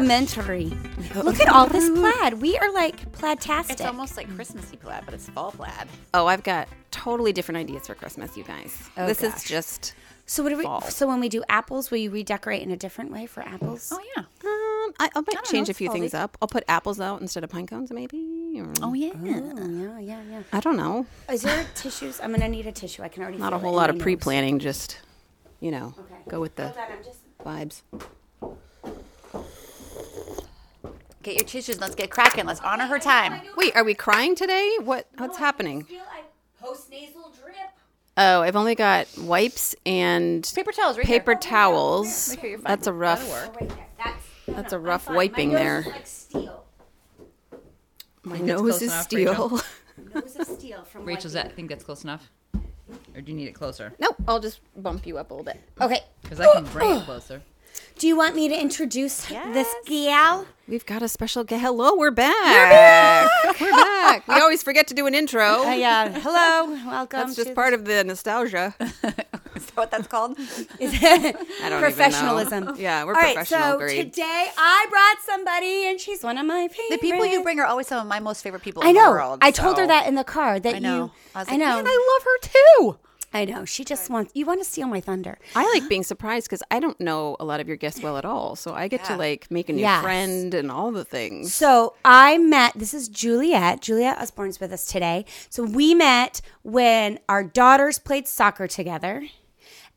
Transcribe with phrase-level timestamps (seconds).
[0.00, 0.72] rudimentary.
[1.14, 2.34] Look at all this plaid.
[2.40, 3.74] We are like plaid-tastic.
[3.74, 5.88] It's almost like Christmassy plaid, but it's fall plaid.
[6.14, 8.76] Oh, I've got totally different ideas for Christmas, you guys.
[8.96, 9.36] Oh, this gosh.
[9.36, 9.94] is just.
[10.26, 10.64] so what do we?
[10.64, 10.80] fall.
[10.82, 13.92] So when we do apples, will you redecorate in a different way for apples?
[13.94, 14.22] Oh yeah.
[14.22, 16.36] Um, I, I might don't change know, a few it's things up.
[16.40, 18.60] I'll put apples out instead of pine cones, maybe.
[18.60, 19.12] Or, Oh yeah.
[19.14, 20.42] Oh, yeah, yeah, yeah.
[20.52, 21.06] I don't know.
[21.30, 22.20] Is there tissues?
[22.20, 23.02] I'm gonna need a tissue.
[23.02, 23.38] I can already.
[23.38, 24.58] Not a whole it lot of pre-planning.
[24.58, 24.98] Just,
[25.60, 26.14] you know, Okay.
[26.28, 27.82] go with the Hold on, I'm just.
[27.92, 28.06] vibes.
[31.26, 31.80] Get your tissues.
[31.80, 32.46] Let's get cracking.
[32.46, 33.42] Let's honor her time.
[33.56, 34.76] Wait, are we crying today?
[34.80, 35.08] What?
[35.18, 35.84] What's happening?
[36.60, 37.56] Post nasal drip.
[38.16, 41.40] Oh, I've only got wipes and Paper towels, right paper here.
[41.40, 42.28] towels.
[42.30, 42.58] Right here.
[42.58, 43.28] That's a rough.
[43.28, 43.54] That'll.
[43.54, 43.86] Right there.
[43.98, 44.26] That's.
[44.46, 45.80] That's a I'm rough wiping my nose there.
[45.80, 46.64] Is like steel.
[48.22, 49.32] My nose is enough, steel.
[49.32, 49.60] Rachel.
[50.14, 51.04] Nose of steel from.
[51.04, 51.48] Rachel's wiping.
[51.48, 52.30] that think that's close enough,
[53.16, 53.92] or do you need it closer?
[53.98, 54.14] nope.
[54.28, 55.60] I'll just bump you up a little bit.
[55.80, 56.02] Okay.
[56.22, 57.42] Because I can bring it closer.
[57.98, 60.46] Do you want me to introduce this gal?
[60.68, 61.62] We've got a special guest.
[61.62, 63.30] Hello, we're back.
[63.60, 64.28] we're back.
[64.28, 65.64] We always forget to do an intro.
[65.64, 66.10] Uh, yeah.
[66.20, 66.74] Hello.
[66.86, 67.20] Welcome.
[67.20, 68.74] That's just to part of the nostalgia.
[68.80, 70.36] Is that what that's called?
[70.78, 71.34] I
[71.70, 72.64] don't professionalism.
[72.64, 72.80] Even know.
[72.80, 74.12] Yeah, we're All right, professional so grade.
[74.12, 76.90] today I brought somebody, and she's one of my favorites.
[76.90, 79.04] The people you bring are always some of my most favorite people I in know.
[79.06, 79.38] the world.
[79.40, 80.60] I told her that in the car.
[80.60, 80.96] That I know.
[80.96, 81.10] you.
[81.34, 81.76] I was I know.
[81.76, 82.48] man, I love her
[82.92, 82.98] too.
[83.34, 83.64] I know.
[83.64, 84.32] She just wants.
[84.34, 85.38] You want to steal my thunder.
[85.54, 88.24] I like being surprised because I don't know a lot of your guests well at
[88.24, 88.56] all.
[88.56, 90.02] So I get to like make a new Yes.
[90.02, 91.52] friend and all the things.
[91.52, 92.72] So I met.
[92.76, 93.82] This is Juliette.
[93.82, 95.24] Juliette Osborne's with us today.
[95.50, 99.24] So we met when our daughters played soccer together.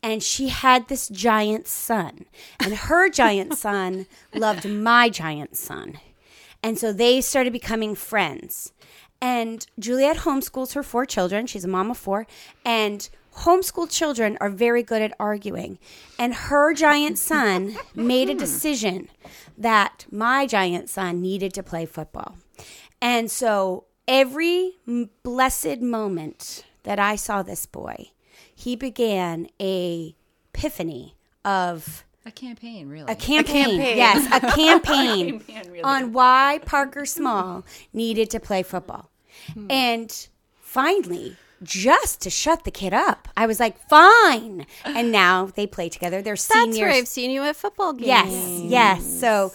[0.02, 2.24] And she had this giant son,
[2.58, 6.00] and her giant son loved my giant son.
[6.64, 8.72] And so they started becoming friends.
[9.22, 11.48] And Juliette homeschools her four children.
[11.48, 12.28] She's a mom of four.
[12.64, 15.80] And homeschool children are very good at arguing.
[16.18, 18.40] And her giant son made a hmm.
[18.40, 19.10] decision
[19.58, 22.38] that my giant son needed to play football.
[23.02, 24.78] And so every
[25.24, 28.12] blessed moment that I saw this boy,
[28.54, 30.16] he began a
[30.54, 33.12] epiphany of A campaign, really.
[33.12, 33.98] a campaign, campaign.
[33.98, 35.84] yes, a campaign campaign, really.
[35.84, 37.64] on why Parker Small
[37.94, 39.10] needed to play football.
[39.54, 39.68] Hmm.
[39.70, 40.28] And
[40.60, 44.66] finally, just to shut the kid up, I was like, fine.
[44.86, 46.22] And now they play together.
[46.22, 46.68] They're seniors.
[46.68, 48.08] That's where I've seen you at football games.
[48.08, 49.20] Yes, yes.
[49.20, 49.52] So,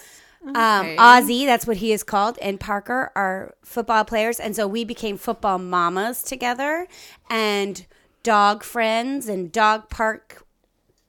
[0.46, 0.96] um, Okay.
[0.96, 5.16] Ozzy, that's what he is called, and Parker are football players, and so we became
[5.16, 6.86] football mamas together,
[7.30, 7.86] and
[8.22, 10.44] dog friends, and dog park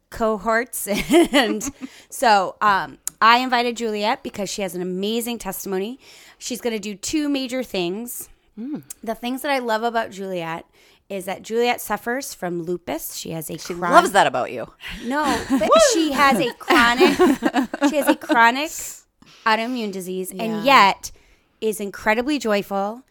[0.09, 0.87] cohorts,
[1.33, 1.69] and
[2.09, 5.99] so um, I invited Juliette because she has an amazing testimony.
[6.37, 8.29] She's going to do two major things.
[8.57, 10.65] The things that I love about Juliette
[11.09, 13.15] is that Juliette suffers from lupus.
[13.15, 14.67] She has a She chronic- loves that about you.
[15.03, 17.15] no, but she has a chronic
[17.89, 18.71] she has a chronic
[19.45, 21.11] autoimmune disease and yet
[21.61, 23.03] is incredibly joyful.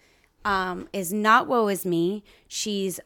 [0.45, 2.23] Um, is not woe is me.
[2.49, 3.01] She's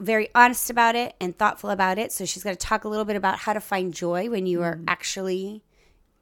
[0.00, 2.12] very honest about it and thoughtful about it.
[2.12, 4.62] So she's going to talk a little bit about how to find joy when you
[4.62, 5.64] are actually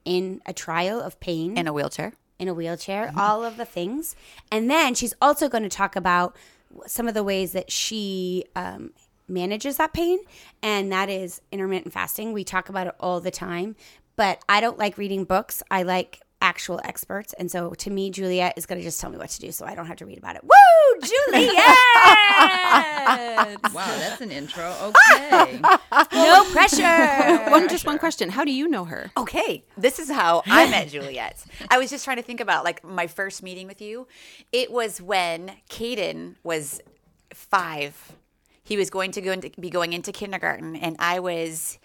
[0.04, 2.14] in a trial of pain In a wheelchair.
[2.38, 4.14] In a wheelchair, all of the things.
[4.50, 6.36] And then she's also going to talk about
[6.86, 8.92] some of the ways that she um,
[9.28, 10.18] manages that pain,
[10.62, 12.32] and that is intermittent fasting.
[12.32, 13.76] We talk about it all the time,
[14.16, 15.62] but I don't like reading books.
[15.70, 17.32] I like actual experts.
[17.38, 19.66] And so to me, Juliette is going to just tell me what to do so
[19.66, 20.42] I don't have to read about it.
[20.44, 21.00] Woo,
[21.32, 21.56] Juliette!
[23.72, 24.74] Wow, that's an intro.
[24.82, 25.60] Okay.
[26.12, 27.50] no pressure.
[27.50, 28.30] One, just one question.
[28.30, 29.10] How do you know her?
[29.16, 31.44] Okay, this is how I met Juliette.
[31.70, 34.06] I was just trying to think about like my first meeting with you.
[34.52, 36.80] It was when Caden was
[37.32, 38.12] five.
[38.62, 41.78] He was going to go into, be going into kindergarten, and I was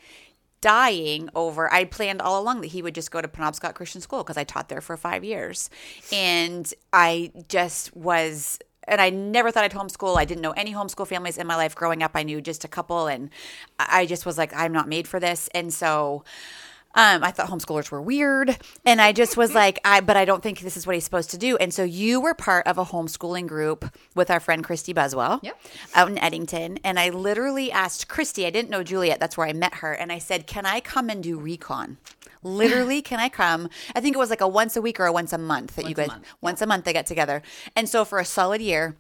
[0.62, 1.72] dying over.
[1.74, 4.44] I planned all along that he would just go to Penobscot Christian School because I
[4.44, 5.70] taught there for five years,
[6.12, 8.60] and I just was.
[8.88, 10.18] And I never thought I'd homeschool.
[10.18, 12.12] I didn't know any homeschool families in my life growing up.
[12.16, 13.30] I knew just a couple, and
[13.80, 15.50] I I just was like, I'm not made for this.
[15.54, 16.24] And so
[16.96, 18.58] um, I thought homeschoolers were weird.
[18.86, 21.32] And I just was like, I, but I don't think this is what he's supposed
[21.32, 21.58] to do.
[21.58, 23.86] And so you were part of a homeschooling group
[24.16, 25.60] with our friend Christy Buswell Yep.
[25.96, 26.80] out in Eddington.
[26.84, 29.94] And I literally asked Christy, I didn't know Juliette, that's where I met her.
[29.94, 31.98] And I said, Can I come and do recon?
[32.44, 33.70] Literally, can I come?
[33.96, 35.84] I think it was like a once a week or a once a month that
[35.84, 37.42] you Once a guys, month, once a month they get together.
[37.76, 38.98] And so for a solid year,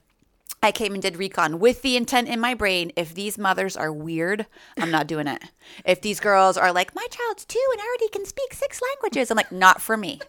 [0.63, 3.91] I came and did recon with the intent in my brain if these mothers are
[3.91, 4.45] weird,
[4.77, 5.41] I'm not doing it.
[5.85, 9.37] If these girls are like, my child's two and already can speak six languages, I'm
[9.37, 10.19] like, not for me.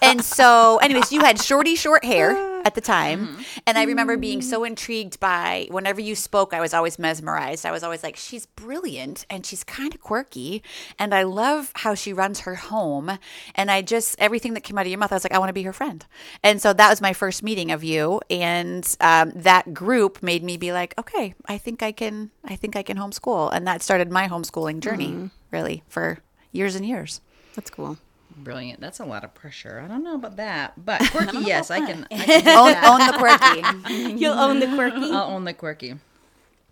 [0.00, 2.53] And so, anyways, you had shorty short hair.
[2.64, 3.36] At the time.
[3.66, 7.66] And I remember being so intrigued by whenever you spoke, I was always mesmerized.
[7.66, 10.62] I was always like, she's brilliant and she's kind of quirky.
[10.98, 13.18] And I love how she runs her home.
[13.54, 15.50] And I just, everything that came out of your mouth, I was like, I want
[15.50, 16.04] to be her friend.
[16.42, 18.20] And so that was my first meeting of you.
[18.30, 22.76] And um, that group made me be like, okay, I think I can, I think
[22.76, 23.52] I can homeschool.
[23.52, 26.18] And that started my homeschooling journey, really, for
[26.52, 27.20] years and years.
[27.54, 27.98] That's cool.
[28.36, 28.80] Brilliant.
[28.80, 29.80] That's a lot of pressure.
[29.84, 32.06] I don't know about that, but quirky, yes, I can.
[32.10, 34.14] I can own, own the quirky.
[34.20, 35.10] You'll own the quirky.
[35.10, 35.94] I'll own the quirky.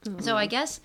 [0.05, 0.23] Mm.
[0.23, 0.81] So I guess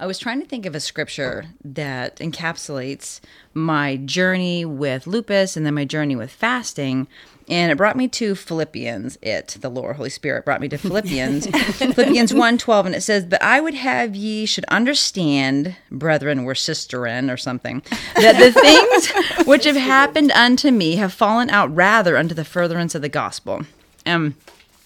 [0.00, 3.20] I was trying to think of a scripture that encapsulates
[3.52, 7.06] my journey with lupus and then my journey with fasting.
[7.50, 9.18] And it brought me to Philippians.
[9.20, 11.46] It, the Lord, Holy Spirit, brought me to Philippians.
[11.76, 16.54] Philippians 1 12, and it says, But I would have ye should understand, brethren, or
[16.54, 17.82] sisterin, or something,
[18.14, 18.52] that the
[19.36, 23.10] things which have happened unto me have fallen out rather unto the furtherance of the
[23.10, 23.66] gospel.
[24.06, 24.34] Um,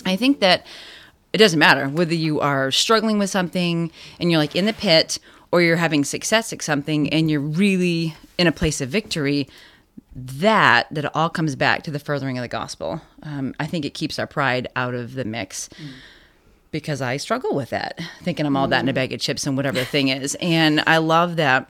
[0.05, 0.67] I think that
[1.35, 3.91] it doesn't matter whether you are struggling with something
[4.21, 5.19] and you're like in the pit
[5.51, 9.49] or you're having success at something and you're really in a place of victory
[10.15, 13.03] that that all comes back to the furthering of the gospel.
[13.25, 15.69] Um, i think it keeps our pride out of the mix
[16.71, 19.57] because i struggle with that thinking i'm all that in a bag of chips and
[19.57, 20.37] whatever the thing is.
[20.41, 21.69] And i love that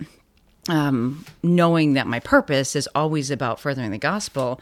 [0.69, 4.61] um, knowing that my purpose is always about furthering the gospel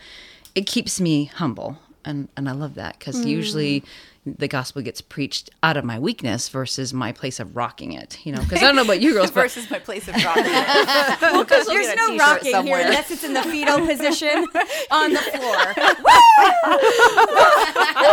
[0.54, 1.78] it keeps me humble.
[2.04, 3.82] And and i love that because usually
[4.24, 8.30] the gospel gets preached out of my weakness versus my place of rocking it you
[8.30, 10.44] know because i don't know about you girls but Versus my place of rocking.
[10.44, 14.46] There's get a no t-shirt rocking here unless it's in the fetal position
[14.90, 15.74] on the floor.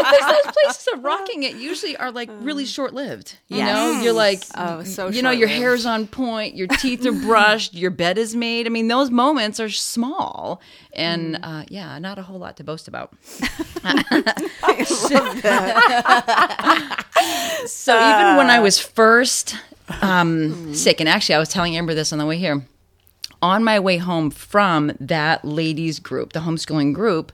[0.09, 3.37] there's those places of rocking it usually are like really short lived.
[3.47, 7.11] You know, you're like, Oh, so you know, your hair's on point, your teeth are
[7.11, 8.65] brushed, your bed is made.
[8.65, 10.61] I mean, those moments are small,
[10.93, 13.13] and uh, yeah, not a whole lot to boast about.
[17.65, 19.55] So even when I was first
[20.01, 22.63] um, sick, and actually, I was telling Amber this on the way here
[23.41, 27.31] on my way home from that ladies group, the homeschooling group,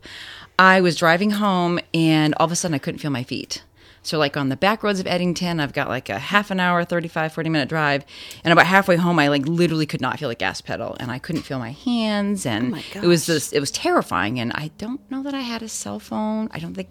[0.58, 3.64] I was driving home and all of a sudden I couldn't feel my feet.
[4.04, 6.86] So like on the back roads of Eddington, I've got like a half an hour,
[6.86, 8.06] 35, 40 minute drive.
[8.44, 11.18] And about halfway home, I like literally could not feel the gas pedal and I
[11.18, 12.46] couldn't feel my hands.
[12.46, 14.40] And it was this, it was terrifying.
[14.40, 16.50] And I don't know that I had a cell phone.
[16.52, 16.90] I don't think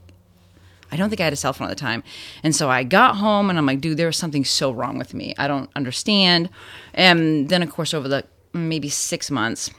[0.95, 2.05] I don't think I had a cell phone at the time.
[2.45, 5.35] And so I got home and I'm like, dude, there's something so wrong with me.
[5.37, 6.49] I don't understand.
[6.95, 9.71] And then, of course, over the maybe six months,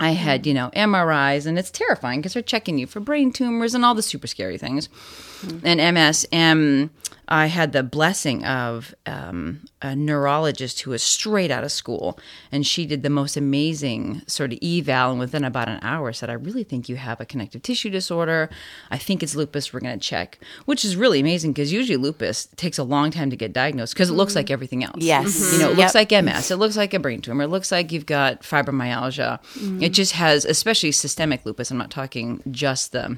[0.00, 3.72] I had, you know, MRIs, and it's terrifying because they're checking you for brain tumors
[3.72, 4.88] and all the super scary things.
[5.64, 6.90] And MS, and
[7.32, 12.18] I had the blessing of um, a neurologist who was straight out of school,
[12.50, 16.28] and she did the most amazing sort of eval, and within about an hour said,
[16.28, 18.50] "I really think you have a connective tissue disorder.
[18.90, 19.72] I think it's lupus.
[19.72, 23.30] We're going to check," which is really amazing because usually lupus takes a long time
[23.30, 24.52] to get diagnosed because it looks like mm-hmm.
[24.52, 24.96] everything else.
[24.98, 25.28] Yes.
[25.28, 25.52] Mm-hmm.
[25.54, 26.12] you know, it looks Yep.
[26.12, 26.50] like MS.
[26.50, 27.44] It looks like a brain tumor.
[27.44, 29.38] It looks like you've got fibromyalgia.
[29.56, 29.92] It mm-hmm.
[29.92, 31.70] just has, especially systemic lupus.
[31.70, 33.16] I'm not talking just the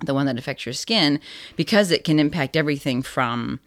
[0.00, 1.20] the one that affects your skin
[1.56, 3.60] because it can impact everything from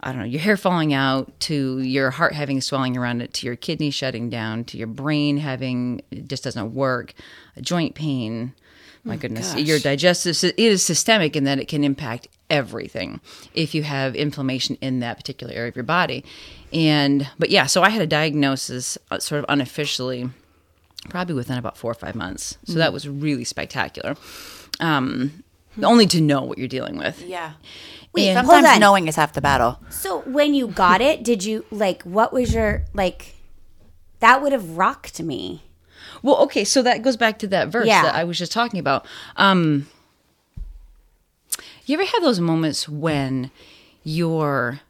[0.00, 3.46] I don't know, your hair falling out to your heart having swelling around it to
[3.46, 7.14] your kidney shutting down to your brain having it just doesn't work,
[7.60, 8.54] joint pain.
[9.04, 13.20] My goodness, your digestive it is systemic in that it can impact everything
[13.54, 16.24] if you have inflammation in that particular area of your body.
[16.72, 20.30] And but yeah, so I had a diagnosis uh, sort of unofficially
[21.08, 22.58] probably within about four or five months.
[22.64, 24.16] So that was really spectacular.
[24.80, 25.42] Um,
[25.82, 27.22] only to know what you're dealing with.
[27.22, 27.52] Yeah.
[28.12, 28.80] Wait, hold Sometimes on.
[28.80, 29.78] knowing is half the battle.
[29.90, 33.34] So when you got it, did you like what was your like
[34.20, 35.62] that would have rocked me.
[36.22, 38.02] Well, okay, so that goes back to that verse Yeah.
[38.02, 39.06] that I was just talking about.
[39.36, 39.86] Um,
[41.86, 43.50] you ever have those moments when
[44.04, 44.80] you're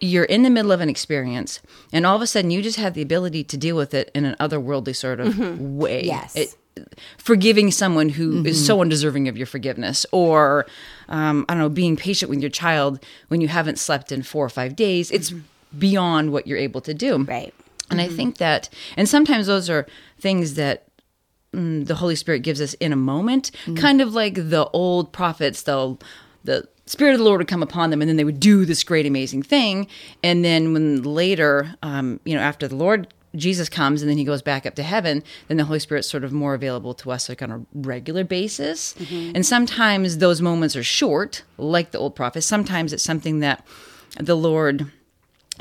[0.00, 1.60] you're in the middle of an experience
[1.92, 4.24] and all of a sudden you just have the ability to deal with it in
[4.24, 6.02] an otherworldly sort of way.
[6.04, 6.34] Yes.
[6.34, 6.56] It,
[7.18, 10.66] forgiving someone who is so undeserving of your forgiveness or
[11.08, 12.98] um, i don't know being patient with your child
[13.28, 15.32] when you haven't slept in four or five days it's
[15.78, 17.52] beyond what you're able to do Right.
[17.90, 19.86] and I think that, and sometimes those are
[20.18, 20.84] things that
[21.54, 25.62] mm, the Holy Spirit gives us in a moment, kind of like the old prophets.
[25.62, 25.98] They'll
[26.44, 28.82] the Spirit of the Lord would come upon them, and then they would do this
[28.84, 29.86] great, amazing thing.
[30.22, 34.24] And then when later, um, you know, after the Lord Jesus comes and then he
[34.24, 37.28] goes back up to heaven, then the Holy Spirit's sort of more available to us
[37.28, 38.94] like on a regular basis.
[39.34, 42.46] And sometimes those moments are short, like the old prophets.
[42.46, 43.66] Sometimes it's something that
[44.18, 44.90] the Lord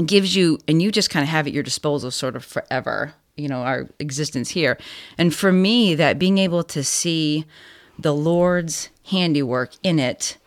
[0.06, 3.48] gives you and you just kind of have at your disposal sort of forever you
[3.48, 4.78] know our existence here
[5.18, 7.46] and for me that being able to see
[8.00, 10.38] the lord's handiwork in it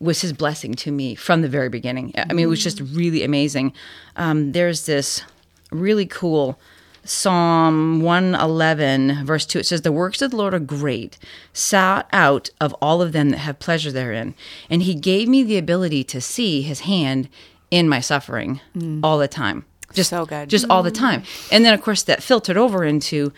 [0.00, 2.12] was his blessing to me from the very beginning.
[2.16, 3.74] I mean, it was just really amazing.
[4.16, 5.22] Um, there's this
[5.70, 6.58] really cool
[7.04, 9.60] Psalm 111, verse 2.
[9.60, 11.18] It says, The works of the Lord are great,
[11.52, 14.34] sought out of all of them that have pleasure therein.
[14.68, 17.28] And he gave me the ability to see his hand
[17.70, 19.00] in my suffering mm.
[19.02, 19.64] all the time.
[19.92, 20.48] Just So good.
[20.48, 21.04] Just all the mm-hmm.
[21.04, 21.22] time.
[21.50, 23.32] And then, of course, that filtered over into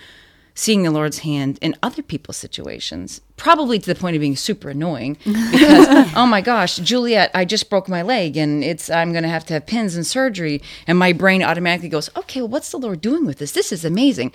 [0.54, 4.70] seeing the Lord's hand in other people's situations, probably to the point of being super
[4.70, 9.24] annoying because, oh my gosh, Juliette, I just broke my leg and it's, I'm going
[9.24, 10.62] to have to have pins and surgery.
[10.86, 13.50] And my brain automatically goes, okay, well, what's the Lord doing with this?
[13.50, 14.30] This is amazing.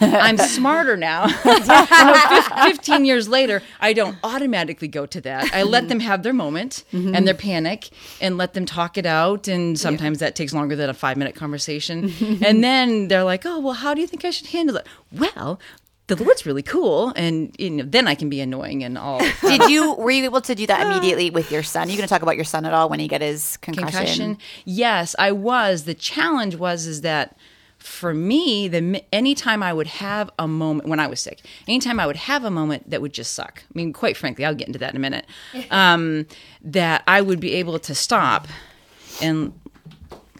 [0.00, 1.28] I'm smarter now.
[1.36, 5.52] Fif- 15 years later, I don't automatically go to that.
[5.52, 7.24] I let them have their moment and mm-hmm.
[7.26, 7.90] their panic
[8.22, 9.48] and let them talk it out.
[9.48, 12.10] And sometimes that takes longer than a five minute conversation.
[12.42, 14.86] and then they're like, oh, well, how do you think I should handle it?
[15.12, 15.60] Well,
[16.08, 17.12] the Lord's really cool.
[17.16, 19.18] And you know, then I can be annoying and all.
[19.40, 21.88] Did you were you able to do that immediately with your son?
[21.88, 23.92] Are you going to talk about your son at all when he got his concussion?
[23.92, 24.38] concussion.
[24.64, 25.84] Yes, I was.
[25.84, 27.36] The challenge was is that
[27.78, 32.06] for me, the anytime I would have a moment when I was sick, anytime I
[32.06, 33.62] would have a moment that would just suck.
[33.64, 35.26] I mean, quite frankly, I'll get into that in a minute.
[35.70, 36.26] Um,
[36.62, 38.46] that I would be able to stop
[39.20, 39.52] and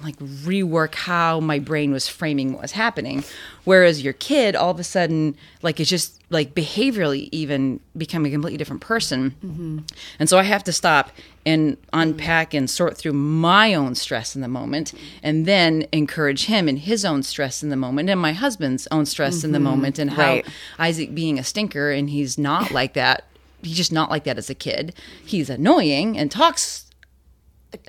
[0.02, 3.24] like rework how my brain was framing what was happening.
[3.64, 8.34] Whereas your kid all of a sudden like is just like behaviorally even becoming a
[8.34, 9.32] completely different person.
[9.44, 9.78] Mm-hmm.
[10.18, 11.10] And so i have to stop
[11.44, 16.68] and unpack and sort through my own stress in the moment and then encourage him
[16.68, 19.64] in his own stress in the moment and my husband's own stress in the mm-hmm.
[19.64, 20.46] moment and how Right.
[20.78, 23.24] isaac being a stinker and he's not like that
[23.62, 24.94] he's just not like that as a kid.
[25.24, 26.85] He's annoying and talks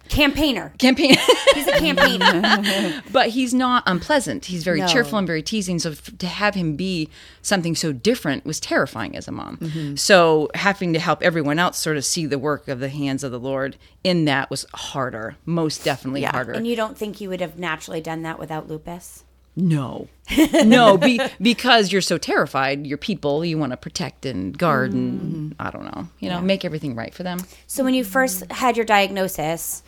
[0.10, 0.74] Campaigner.
[0.78, 1.16] campaign
[1.54, 3.04] He's a campaigner.
[3.12, 4.46] but he's not unpleasant.
[4.46, 4.88] He's very No.
[4.88, 5.80] cheerful and very teasing.
[5.80, 7.10] So f- to have him be
[7.42, 9.58] something so different was terrifying as a mom.
[9.58, 9.96] Mm-hmm.
[9.96, 13.32] So having to help everyone else sort of see the work of the hands of
[13.32, 16.32] the Lord in that was harder, most definitely Yeah.
[16.32, 16.54] harder.
[16.54, 19.24] and you don't think you would have naturally done that without lupus?
[19.58, 20.08] No,
[20.64, 22.86] no, be, because you're so terrified.
[22.88, 24.98] Your people you want to protect and guard, Mm-hmm.
[24.98, 27.40] and I don't know, you know, make everything right for them.
[27.66, 29.84] So when you first had your diagnosis,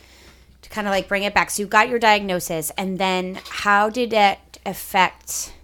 [0.62, 3.88] to kind of like bring it back, so you got your diagnosis, and then how
[3.88, 5.54] did it affect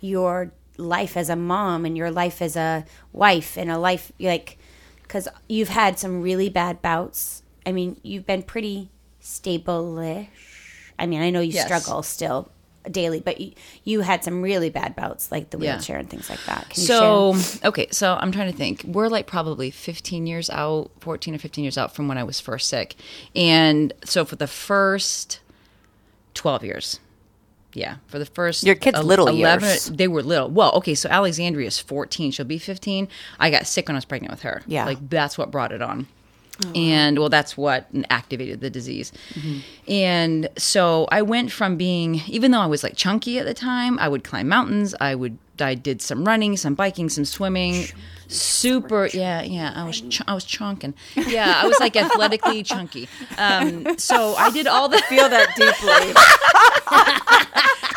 [0.00, 4.56] your life as a mom and your life as a wife and a life like
[5.02, 7.42] because you've had some really bad bouts.
[7.66, 8.88] I mean, you've been pretty
[9.20, 10.28] stable-ish.
[10.98, 11.64] I mean, I know you Yes.
[11.66, 12.50] struggle still
[12.90, 13.52] daily, but you,
[13.84, 15.74] you had some really bad bouts, like the Yeah.
[15.74, 16.68] wheelchair and things like that.
[16.70, 17.68] Can you So, share?
[17.68, 18.84] okay, so I'm trying to think.
[18.86, 22.40] We're like probably 15 years out, 14 or 15 years out from when I was
[22.40, 22.96] first sick.
[23.36, 25.40] And so for the first
[26.34, 27.00] 12 years,
[27.74, 29.86] yeah, for the first Your kids' el- little years.
[29.86, 30.48] they were little.
[30.48, 32.32] Well, okay, so Alexandria is 14.
[32.32, 33.08] She'll be 15.
[33.38, 34.62] I got sick when I was pregnant with her.
[34.66, 34.86] Yeah.
[34.86, 36.08] Like that's what brought it on.
[36.64, 39.12] Oh, and well, that's what activated the disease.
[39.34, 39.58] Mm-hmm.
[39.90, 43.98] And so I went from being, even though I was like chunky at the time,
[43.98, 44.94] I would climb mountains.
[45.00, 47.86] I would, I did some running, some biking, some swimming.
[48.28, 49.72] Super, yeah, yeah.
[49.74, 50.94] I was, ch- I was chunking.
[51.16, 53.08] Yeah, I was like athletically chunky.
[53.38, 56.12] Um, so I did all the Feel that deeply.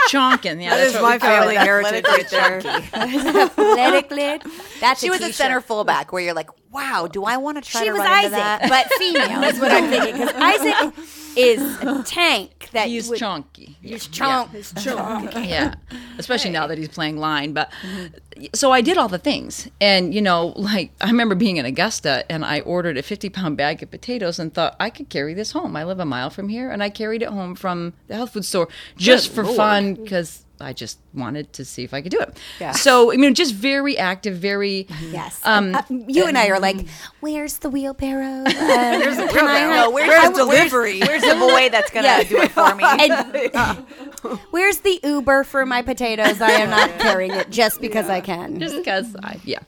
[0.09, 0.61] chunking.
[0.61, 2.61] Yeah, That that's is what my family heritage right there.
[2.93, 4.39] Athletically,
[4.79, 5.35] that's She a was a t-shirt.
[5.35, 8.25] center fullback where you're like, wow, do I want to try She to was run
[8.25, 8.69] into Isaac, that?
[8.69, 10.13] but female is what I'm thinking.
[10.19, 10.93] Because Isaac
[11.37, 13.77] is a tank that He's would, chunky.
[13.81, 14.45] He's Yeah.
[14.51, 15.33] chunk.
[15.35, 15.73] yeah.
[16.17, 18.45] Especially now that he's playing line but mm-hmm.
[18.53, 19.67] so i did all the things.
[19.81, 23.57] And you know like i remember being in augusta and i ordered a 50 pound
[23.57, 25.75] bag of potatoes and thought i could carry this home.
[25.75, 28.45] I live a mile from here and i carried it home from the health food
[28.45, 32.37] store just for fun because i just wanted to see if i could do it
[32.59, 32.71] Yeah.
[32.71, 35.39] so i mean just very active very Yes.
[35.43, 36.85] Um, Uh, you and I are like,
[37.19, 38.43] where's the wheelbarrow?
[38.47, 40.99] Uh, where's the No, where's, Where's the delivery?
[41.01, 42.23] Where's, where's the boy that's gonna Yeah.
[42.23, 42.83] do it for me?
[43.03, 46.41] And where's the Uber for my potatoes?
[46.41, 48.59] I am not carrying it just because I can.
[48.59, 49.59] just because I yeah.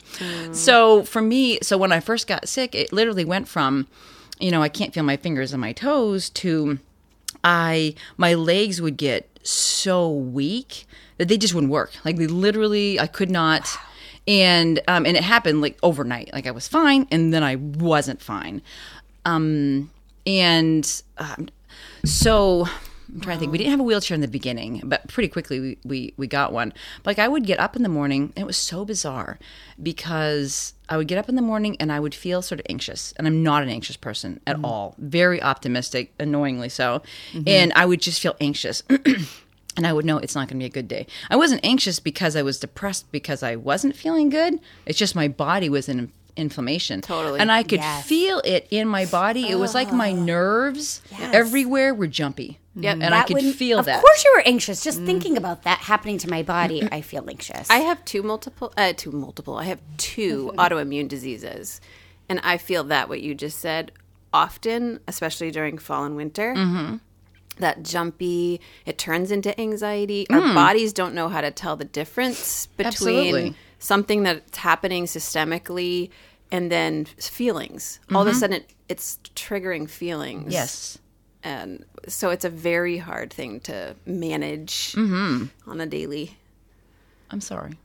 [0.51, 3.87] So for me, so when I first got sick, it literally went from,
[4.39, 6.79] you know, I can't feel my fingers and my toes to,
[7.45, 10.85] I my legs would get so weak
[11.17, 11.93] that they just wouldn't work.
[12.03, 13.77] Like they literally, I could not.
[14.27, 16.33] And um, and it happened like overnight.
[16.33, 18.61] Like I was fine, and then I wasn't fine.
[19.23, 19.91] Um,
[20.25, 21.49] and um,
[22.03, 22.67] so
[23.13, 23.51] I'm trying to think.
[23.51, 26.51] We didn't have a wheelchair in the beginning, but pretty quickly we, we, we got
[26.51, 26.73] one.
[27.03, 29.37] But like I would get up in the morning, and it was so bizarre
[29.81, 33.13] because I would get up in the morning and I would feel sort of anxious.
[33.17, 34.95] And I'm not an anxious person at all.
[34.97, 37.01] Very optimistic, annoyingly so.
[37.47, 38.83] And I would just feel anxious.
[39.77, 41.07] and I would know it's not going to be a good day.
[41.29, 44.59] I wasn't anxious because I was depressed because I wasn't feeling good.
[44.85, 46.41] It's just my body was in Mm-hmm.
[46.41, 46.99] inflammation.
[47.01, 47.39] Totally.
[47.39, 48.05] And I could Yes.
[48.05, 49.47] feel it in my body.
[49.49, 52.59] It was like my nerves everywhere were jumpy.
[52.75, 52.97] Yep.
[53.01, 53.95] And I could would- feel that.
[53.95, 54.83] of course, you were anxious.
[54.83, 55.05] Just mm.
[55.05, 56.93] thinking about that happening to my body, mm-hmm.
[56.93, 57.69] I feel anxious.
[57.69, 59.55] I have two multiple, uh, two multiple.
[59.55, 60.59] I have two mm-hmm.
[60.59, 61.79] autoimmune diseases,
[62.27, 63.91] and I feel that what you just said
[64.33, 66.53] often, especially during fall and winter.
[66.53, 66.97] Mm-hmm.
[67.59, 70.27] That jumpy, it turns into anxiety.
[70.29, 70.53] Our mm.
[70.53, 73.55] bodies don't know how to tell the difference between Absolutely.
[73.79, 76.09] something that's happening systemically
[76.51, 78.01] and then feelings.
[78.13, 78.39] All of a mm-hmm.
[78.39, 80.51] sudden, it, it's triggering feelings.
[80.51, 80.97] yes.
[81.45, 85.45] And so it's a very hard thing to manage mm-hmm.
[85.69, 86.35] on a daily.
[87.29, 87.77] I'm sorry.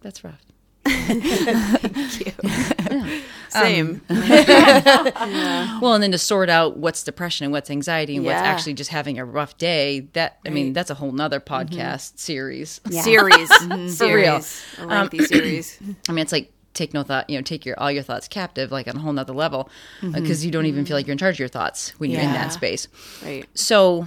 [0.00, 0.40] That's rough.
[0.84, 2.32] Thank you.
[2.42, 3.20] Yeah.
[3.50, 4.00] Same.
[4.08, 4.18] Um,
[5.80, 8.90] well, and then to sort out what's depression and what's anxiety and what's actually just
[8.90, 11.78] having a rough day, that I mean, that's a whole nother mm-hmm.
[11.78, 12.80] podcast series.
[12.90, 13.88] series, For real.
[13.90, 15.78] series, a lengthy um, series.
[16.08, 18.70] I mean, it's like take no thought, you know, take your all your thoughts captive,
[18.70, 19.70] like on a whole nother level,
[20.02, 22.32] because you don't even feel like you're in charge of your thoughts when you're in
[22.32, 22.88] that space.
[23.24, 23.46] Right.
[23.54, 24.06] So,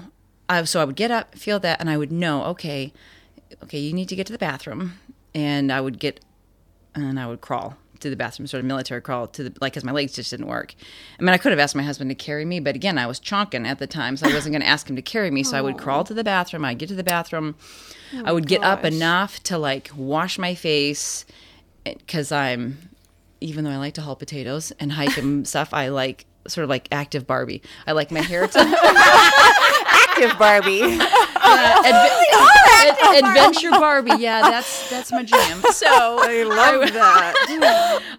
[0.50, 2.94] I so I would get up, feel that, and I would know, okay,
[3.64, 4.94] okay, you need to get to the bathroom,
[5.34, 6.20] and I would get,
[6.94, 9.84] and I would crawl to the bathroom, sort of military crawl to the like, because
[9.84, 10.76] my legs just didn't work.
[11.20, 13.20] I mean, I could have asked my husband to carry me, but again, I was
[13.20, 15.44] chonking at the time, so I wasn't going to ask him to carry me.
[15.44, 16.66] So I would crawl to the bathroom.
[16.66, 17.56] I'd get to the bathroom.
[18.24, 21.26] I would get up enough to like wash my face,
[21.98, 22.90] because I'm,
[23.42, 26.70] even though I like to haul potatoes and hike and stuff, I like sort of
[26.70, 27.62] like active Barbie.
[27.86, 28.60] I like my hair to
[30.20, 30.82] Active Barbie.
[30.82, 32.12] Adve-
[32.80, 34.12] Ad- Adventure Barbie.
[34.18, 35.62] Yeah, that's that's my jam.
[35.72, 37.34] So I love that.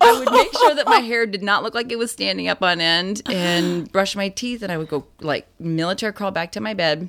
[0.00, 2.62] I would make sure that my hair did not look like it was standing up
[2.62, 6.61] on end, and brush my teeth, and I would go like military crawl back to
[6.61, 7.09] my bed.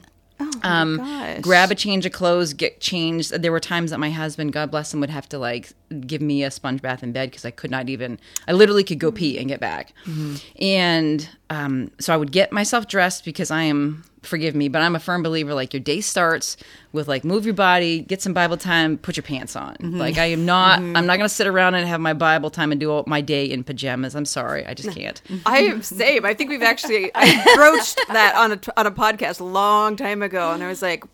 [0.63, 1.41] um, gosh.
[1.41, 3.31] grab a change of clothes, get changed.
[3.31, 6.43] There were times that my husband, God bless him, would have to like give me
[6.43, 8.19] a sponge bath in bed because I could not even.
[8.47, 10.35] I literally could go pee and get back, mm-hmm.
[10.61, 14.03] and um, so I would get myself dressed because I am.
[14.21, 15.53] Forgive me, but I'm a firm believer.
[15.53, 16.57] Like your day starts
[16.91, 19.75] with like move your body, get some Bible time, put your pants on.
[19.75, 19.97] Mm-hmm.
[19.97, 20.81] Like I am not.
[20.81, 20.97] Mm-hmm.
[20.97, 23.21] I'm not going to sit around and have my Bible time and do all my
[23.21, 24.15] day in pajamas.
[24.15, 25.21] I'm sorry, I just can't.
[25.45, 26.25] I am same.
[26.25, 30.21] I think we've actually I broached that on a on a podcast a long time
[30.21, 31.05] ago, and I was like,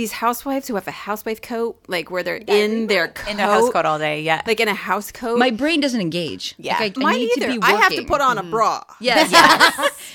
[0.00, 3.42] these housewives who have a housewife coat, like where they're in their coat, In a
[3.42, 4.22] house coat all day.
[4.22, 4.40] Yeah.
[4.46, 5.38] like in a house coat.
[5.38, 6.54] My brain doesn't engage.
[6.56, 6.78] Yeah.
[6.78, 7.52] like, I, I Mine need either.
[7.52, 8.50] to be I have to put on a mm-hmm.
[8.50, 8.82] bra.
[9.00, 9.30] Yes,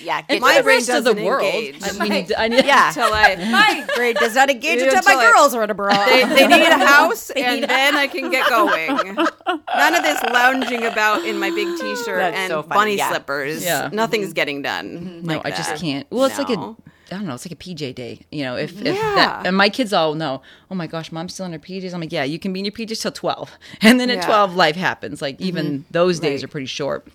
[0.04, 0.18] yeah.
[0.18, 1.44] And Get My brain rest the doesn't world.
[1.44, 1.84] engage.
[2.00, 2.88] I need, I need, yeah.
[2.88, 5.74] Until I my brain does not engage until until my I- girls are in a
[5.76, 6.06] bra.
[6.06, 8.96] they, they need a house, and then I can get going.
[9.16, 13.10] None of this lounging about in my big t-shirt That's and so funny, bunny yeah.
[13.10, 13.64] slippers.
[13.64, 13.90] Yeah.
[13.94, 14.34] Nothing's mm-hmm.
[14.34, 14.88] getting done.
[14.88, 15.28] Mm-hmm.
[15.28, 16.08] No, I just can't.
[16.10, 16.78] Well, it's like a, No.
[17.12, 18.22] I don't know, it's like a PJ day.
[18.32, 19.16] You know, if, if Yeah.
[19.16, 20.42] that, and my kids all know,
[20.72, 21.94] oh my gosh, mom's still in her PJs.
[21.94, 23.52] I'm like, yeah, you can be in your PJs till 12.
[23.82, 25.22] And then at 12, life happens.
[25.22, 25.88] Like, even Mm-hmm.
[25.92, 27.08] those days are pretty short.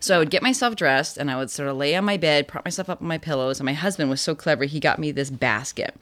[0.00, 2.46] So I would get myself dressed and I would sort of lay on my bed,
[2.48, 3.58] prop myself up on my pillows.
[3.60, 5.94] And my husband was so clever, he got me this basket.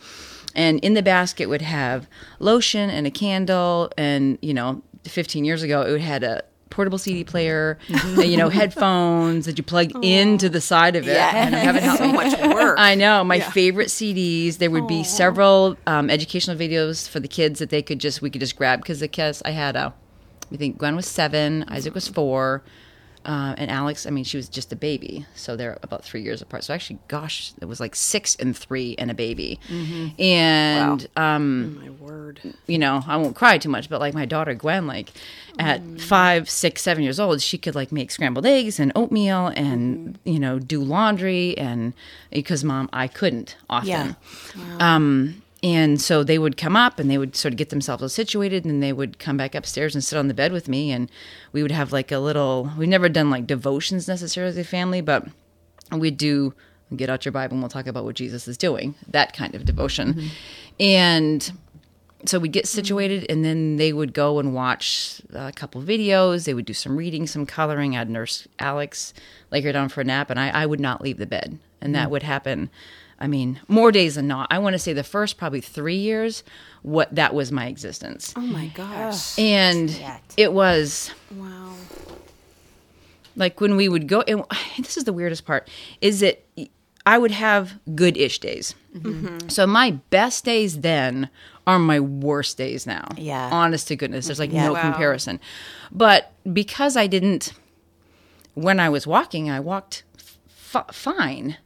[0.55, 2.07] And in the basket would have
[2.39, 3.91] lotion and a candle.
[3.97, 8.37] And, you know, 15 years ago, it would had a portable CD player, and, you
[8.37, 11.15] know, headphones that you plug into the side of it.
[11.15, 11.33] Yeah.
[11.35, 12.77] And I haven't helped so much work.
[12.79, 14.59] I know my favorite CDs.
[14.59, 18.31] There would be several um, educational videos for the kids that they could just we
[18.31, 19.93] could just grab because the kids I had a,
[20.53, 22.63] I think Gwen was seven, Isaac was four,
[23.25, 24.07] uh, and Alex.
[24.07, 26.65] I mean, she was just a baby, so they're about three years apart.
[26.65, 29.59] So actually, gosh, it was like six and three and a baby,
[30.19, 32.41] and um, My word.
[32.67, 35.11] you know, I won't cry too much, but like my daughter Gwen, like
[35.59, 40.19] at five, six, seven years old, she could like make scrambled eggs and oatmeal and
[40.25, 41.93] you know do laundry and
[42.31, 43.89] because mom I couldn't often.
[43.89, 44.15] Yeah.
[44.79, 48.65] Um, and so they would come up and they would sort of get themselves situated
[48.65, 50.91] and they would come back upstairs and sit on the bed with me.
[50.91, 51.11] And
[51.53, 52.71] we would have like a little.
[52.79, 55.29] We've never done like devotions necessarily as a family, but
[55.93, 56.55] we'd do
[56.97, 58.95] get out your Bible and we'll talk about what Jesus is doing.
[59.09, 60.29] That kind of devotion, mm-hmm.
[60.81, 61.53] and
[62.27, 66.45] so we'd get situated and then they would go and watch a couple videos.
[66.45, 67.97] They would do some reading some coloring.
[67.97, 69.15] I'd nurse alex
[69.51, 71.59] lay her down for a nap and i, I would not leave the bed.
[71.81, 72.11] And that mm.
[72.11, 72.69] would happen
[73.21, 76.43] i mean more days than not i want to say the first probably three years
[76.83, 79.39] what that was my existence Oh my gosh.
[79.39, 79.95] and
[80.37, 81.75] it was Wow.
[83.37, 84.45] like when we would go and
[84.79, 85.69] this is the weirdest part
[86.01, 86.45] is that
[87.07, 89.49] i would have good-ish days mm-hmm.
[89.49, 91.29] so my best days then
[91.67, 93.49] are my worst days now Yeah.
[93.53, 94.67] honest to goodness there's like Yeah.
[94.67, 94.83] no Wow.
[94.83, 95.41] comparison
[95.93, 97.53] but because i didn't
[98.55, 101.57] when i was walking i walked f- fine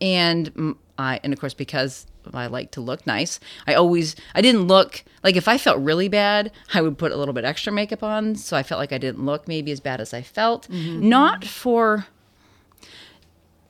[0.00, 3.38] and i and of course because I like to look nice.
[3.66, 7.16] I always I didn't look like if I felt really bad, I would put a
[7.16, 10.00] little bit extra makeup on, so I felt like I didn't look maybe as bad
[10.00, 10.68] as I felt.
[10.68, 11.08] Mm-hmm.
[11.08, 12.06] Not for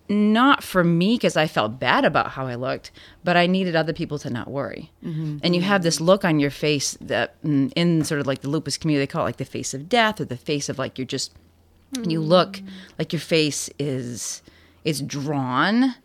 [0.09, 2.93] not for me because I felt bad about how I looked,
[3.25, 4.93] but I needed other people to not worry.
[5.05, 5.39] Mm-hmm.
[5.43, 8.49] And you have this look on your face that, mm, in sort of like the
[8.49, 10.97] lupus community, they call it like the face of death or the face of like
[10.97, 11.35] you're just,
[12.07, 12.29] you mm.
[12.29, 12.61] look
[13.01, 14.43] like your face is,
[14.85, 15.97] it's drawn.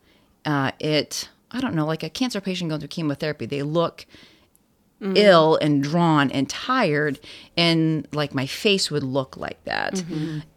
[0.45, 4.05] Uh, it, I don't know, like a cancer patient going through chemotherapy, they look
[5.15, 7.19] ill and drawn and tired
[7.57, 10.03] and like my face would look like that.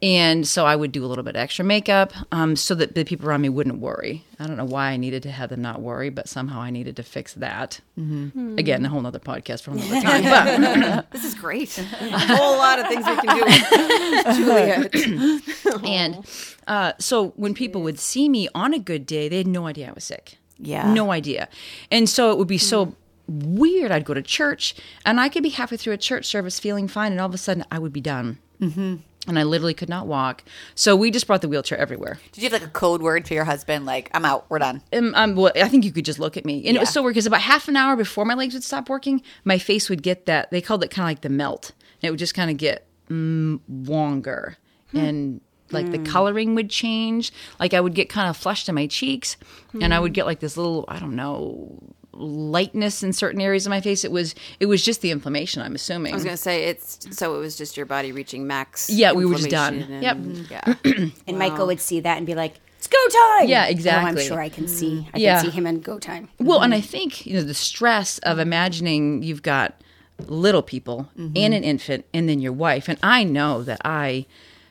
[0.02, 3.26] And so i would do a little bit extra makeup um, so that the people
[3.28, 4.22] around me wouldn't worry.
[4.38, 6.96] I don't know why i needed to have them not worry but somehow i needed
[6.96, 7.80] to fix that.
[7.96, 11.76] Again a whole nother podcast for another time but This is great.
[11.78, 15.84] A whole lot of things we can do with Juliette.
[15.88, 16.26] and
[16.66, 19.88] uh, so when people would see me on a good day they had no idea
[19.88, 20.36] i was sick.
[20.58, 20.92] Yeah.
[20.92, 21.48] no idea.
[21.90, 22.94] And so it would be so
[23.26, 24.74] weird i'd go to church
[25.06, 27.38] and i could be halfway through a church service feeling fine and all of a
[27.38, 28.96] sudden i would be done mm-hmm.
[29.26, 32.50] and i literally could not walk so we just brought the wheelchair everywhere Did you
[32.50, 33.86] have like a code word to your husband?
[33.86, 34.44] Like, I'm out.
[34.50, 34.82] We're done.
[34.92, 36.66] um, um, well, I think you could just look at me.
[36.66, 36.92] And it was Yeah.
[36.94, 39.88] so weird because about half an hour before my legs would stop working, my face
[39.88, 40.50] would get that.
[40.50, 41.72] They called it kind of like the melt.
[42.02, 44.58] And it would just kind of get mm, longer.
[44.92, 47.32] And like the coloring would change.
[47.58, 49.36] Like I would get kind of flushed in my cheeks.
[49.80, 51.78] And I would get like this little, I don't know,
[52.16, 54.04] lightness in certain areas of my face.
[54.04, 56.12] It was it was just the inflammation, I'm assuming.
[56.12, 58.90] I was gonna say it's so it was just your body reaching max.
[58.90, 59.80] Yeah, we were just done.
[59.80, 60.16] inflammation Yep.
[60.16, 60.74] and- Yeah.
[61.26, 62.98] And Michael would see that and be like, "It's go
[63.38, 63.64] time." Yeah,
[64.04, 65.08] Oh, I'm sure I can see.
[65.14, 65.40] I Yeah.
[65.40, 66.28] can see him in go time.
[66.38, 66.78] Well, and mm-hmm.
[66.78, 69.80] I think you know the stress of imagining you've got
[70.26, 71.36] little people mm-hmm.
[71.36, 72.88] and an infant, and then your wife.
[72.88, 74.26] And I know that I,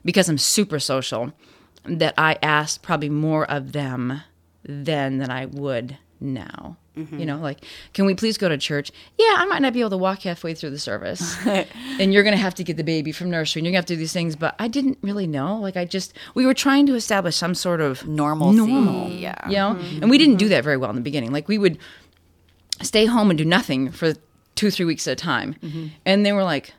[0.05, 1.33] because I'm super social,
[1.85, 4.21] that I asked probably more of them
[4.63, 6.77] then than I would now.
[6.97, 7.19] Mm-hmm.
[7.19, 8.91] You know, like, can we please go to church?
[9.17, 12.35] Yeah, I might not be able to walk halfway through the service, and you're going
[12.35, 13.99] to have to get the baby from nursery, and you're going to have to do
[13.99, 14.35] these things.
[14.35, 15.57] But I didn't really know.
[15.57, 18.57] Like, I just we were trying to establish some sort of Normalcy.
[18.57, 19.49] normal, Yeah.
[19.49, 20.03] you know, mm-hmm.
[20.03, 20.51] and we didn't do mm-hmm.
[20.51, 21.31] that very well in the beginning.
[21.31, 21.79] Like, we would
[22.81, 24.13] stay home and do nothing for
[24.55, 25.55] two, three weeks at a time.
[26.05, 26.73] And they were like,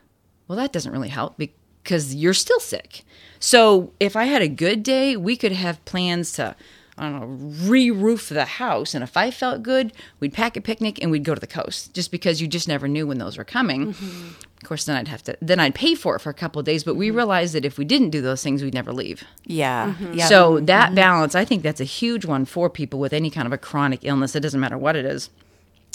[0.47, 3.03] well, that doesn't really help because you're still sick.
[3.39, 6.55] So if I had a good day, we could have plans to,
[6.97, 8.93] I don't know, re roof the house.
[8.93, 11.93] And if I felt good, we'd pack a picnic and we'd go to the coast
[11.93, 13.93] just because you just never knew when those were coming.
[13.93, 14.27] Mm-hmm.
[14.29, 16.65] Of course, then I'd have to, then I'd pay for it for a couple of
[16.65, 16.85] days.
[16.85, 17.17] But we mm-hmm.
[17.17, 19.25] realized that if we didn't do those things, we'd never leave.
[19.43, 19.93] Yeah.
[19.93, 20.13] Mm-hmm.
[20.13, 20.27] Yeah.
[20.27, 23.51] So that balance, I think that's a huge one for people with any kind of
[23.51, 24.33] a chronic illness.
[24.35, 25.29] It doesn't matter what it is,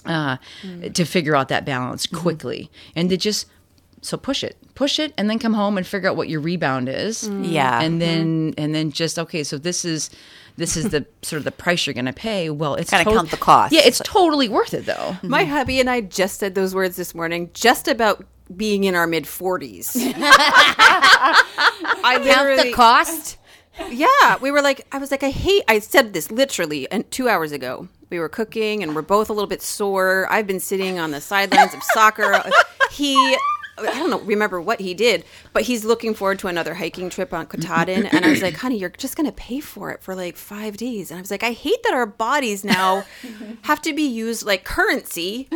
[0.05, 0.93] uh, mm.
[0.93, 3.47] to figure out that balance quickly and to just
[4.03, 6.89] so push it, push it, and then come home and figure out what your rebound
[6.89, 7.29] is.
[7.29, 7.51] Mm.
[7.53, 7.81] Yeah.
[7.81, 8.61] and then mm-hmm.
[8.61, 9.45] and then just okay.
[9.45, 10.11] So this is
[10.57, 12.51] this is the sort of the price you're going to pay.
[12.51, 13.73] Well, it's Gotta count the cost.
[13.73, 15.17] Yeah, it's totally worth it though.
[15.23, 15.53] My mm-hmm.
[15.53, 18.25] hubby and I just said those words this morning, just about
[18.57, 19.97] being in our mid forties.
[19.97, 21.43] I
[22.03, 23.39] Count literally, the cost.
[23.91, 25.63] yeah, we were like, I was like, I hate.
[25.69, 27.89] I said this literally and two hours ago.
[28.09, 30.27] We were cooking and we're both a little bit sore.
[30.31, 32.43] I've been sitting on the sidelines of soccer.
[32.91, 33.37] He.
[33.81, 37.33] I don't know, remember what he did, but he's looking forward to another hiking trip
[37.33, 38.07] on Katahdin.
[38.07, 40.77] And I was like, honey, you're just going to pay for it for like five
[40.77, 41.11] days.
[41.11, 43.05] And I was like, I hate that our bodies now
[43.63, 45.49] have to be used like currency.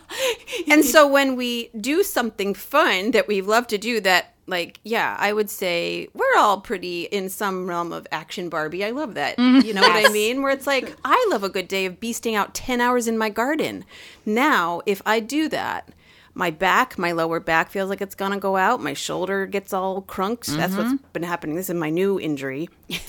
[0.68, 5.16] and so when we do something fun that we love to do that like yeah
[5.18, 9.36] i would say we're all pretty in some realm of action barbie i love that
[9.36, 9.64] mm-hmm.
[9.64, 12.34] you know what i mean where it's like i love a good day of beasting
[12.34, 13.84] out 10 hours in my garden
[14.26, 15.88] now if i do that
[16.34, 18.80] my back my lower back feels like it's gonna go out.
[18.80, 20.46] My shoulder gets all crunked.
[20.46, 21.04] That's what's mm-hmm.
[21.12, 21.56] been happening.
[21.56, 22.68] This is my new injury.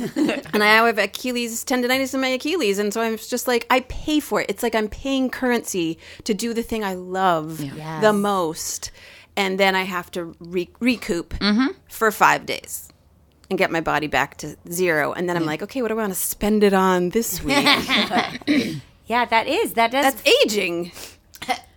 [0.53, 4.19] And I have Achilles tendonitis in my Achilles, and so I'm just like I pay
[4.19, 4.49] for it.
[4.49, 7.57] It's like I'm paying currency to do the thing I love
[8.01, 8.91] the most,
[9.36, 11.67] and then I have to re- recoup mm-hmm.
[11.88, 12.89] for five days
[13.49, 16.01] and get my body back to zero, and then I'm like, okay, what do I
[16.01, 17.65] want to spend it on this week?
[19.12, 20.05] Yeah, that is that does.
[20.05, 20.93] That's aging,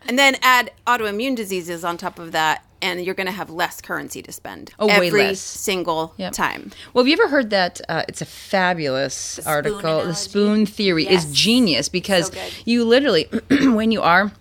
[0.07, 2.65] and then add autoimmune diseases on top of that.
[2.83, 6.33] And you're going to have less currency to spend Oh, every single Yep.
[6.35, 6.71] time.
[6.93, 7.81] Well, have you ever heard that?
[7.89, 10.05] Uh, it's a fabulous article.
[10.05, 11.25] The spoon theory Yes.
[11.25, 12.53] is genius because good.
[12.67, 14.33] you literally, when you are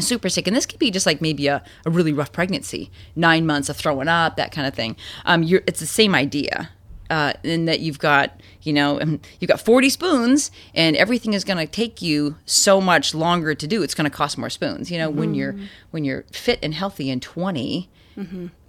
[0.00, 3.46] super sick, and this could be just like maybe a, a really rough pregnancy, nine
[3.46, 4.96] months of throwing up, that kind of thing.
[5.24, 6.70] Um, you're, it's the same idea.
[7.08, 11.44] Uh, in that you've got, you know, um, you've got 40 spoons and everything is
[11.44, 13.82] going to take you so much longer to do.
[13.84, 14.90] It's going to cost more spoons.
[14.90, 15.54] You know, when you're,
[15.92, 17.88] when you're fit and healthy and 20,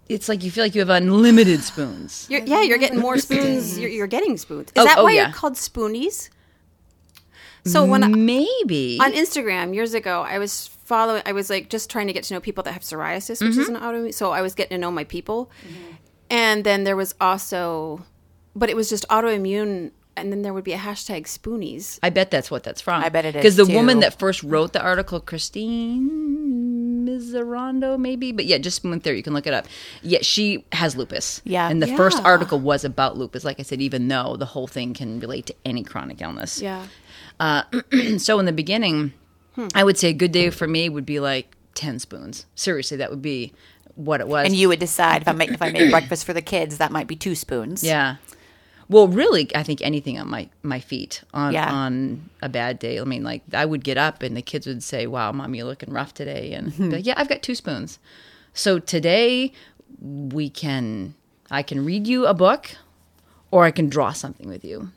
[0.07, 2.27] it's like you feel like you have unlimited spoons.
[2.29, 3.77] You're, yeah, you're getting more spoons.
[3.79, 4.67] You're, you're getting spoons.
[4.67, 5.25] Is Oh, that oh, why yeah.
[5.27, 6.29] you're called spoonies?
[7.65, 11.21] So when I, maybe on Instagram years ago, I was following.
[11.25, 13.67] I was like just trying to get to know people that have psoriasis, which is
[13.67, 14.13] an autoimmune.
[14.13, 15.51] So I was getting to know my people,
[16.29, 18.05] and then there was also,
[18.57, 21.99] but it was just autoimmune, and then there would be a hashtag Spoonies.
[22.01, 23.03] I bet that's what that's from.
[23.03, 23.73] I bet it is, because the too.
[23.73, 29.13] woman that first wrote the article, Christine Miserando, maybe, but yeah, just went there.
[29.13, 29.67] You can look it up.
[30.01, 31.41] Yeah, she has lupus.
[31.45, 31.69] Yeah.
[31.69, 33.43] and the first article was about lupus.
[33.43, 36.61] Like I said, even though the whole thing can relate to any chronic illness.
[36.61, 36.87] Yeah,
[37.39, 37.63] uh,
[38.17, 39.13] So in the beginning,
[39.55, 39.67] hmm.
[39.75, 42.45] I would say a good day for me would be like ten spoons.
[42.55, 43.53] Seriously, that would be
[43.97, 44.45] what it was.
[44.45, 46.91] And you would decide if I make if I made breakfast for the kids, that
[46.91, 47.83] might be two spoons.
[47.83, 48.17] Yeah.
[48.89, 51.71] Well, really, I think anything on my my feet on Yeah.
[51.71, 52.99] on a bad day.
[52.99, 55.65] I mean, like I would get up and the kids would say, "Wow, mom, you're
[55.65, 56.89] looking rough today," and be hmm.
[56.89, 57.99] like, yeah, I've got two spoons.
[58.53, 59.51] So today
[60.01, 61.15] we can
[61.51, 62.71] I can read you a book,
[63.51, 64.91] or I can draw something with you.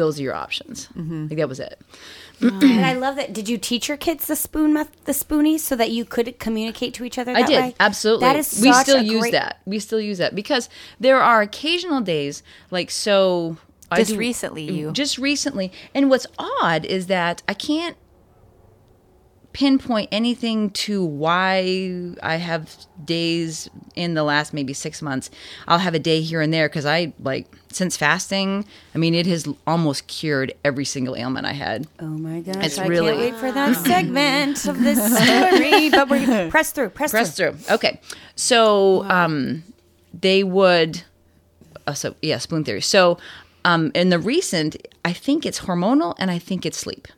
[0.00, 0.88] Those are your options.
[0.96, 1.26] Mm-hmm.
[1.28, 1.78] Like that was it.
[2.40, 3.34] and I love that.
[3.34, 6.94] Did you teach your kids the spoon meth- the spoonies so that you could communicate
[6.94, 7.32] to each other?
[7.36, 7.74] I did way?
[7.78, 8.24] absolutely.
[8.26, 9.60] That is we still a use great- that.
[9.66, 13.58] We still use that because there are occasional days like so.
[13.92, 17.96] I Just do- recently you- just recently, and what's odd is that I can't
[19.52, 25.28] pinpoint anything to why I have days in the last maybe six months.
[25.66, 28.64] I'll have a day here and there because I like since fasting.
[28.94, 31.86] I mean, it has almost cured every single ailment I had.
[31.98, 32.64] Oh my gosh!
[32.64, 35.90] It's I really- can't wait for that segment of this story.
[35.90, 37.52] But we're press through, press, press through.
[37.54, 37.74] through.
[37.74, 38.00] Okay,
[38.36, 39.64] so um,
[40.14, 41.02] they would.
[41.86, 42.82] Uh, so yeah, spoon theory.
[42.82, 43.18] So
[43.64, 47.08] um, in the recent, I think it's hormonal, and I think it's sleep.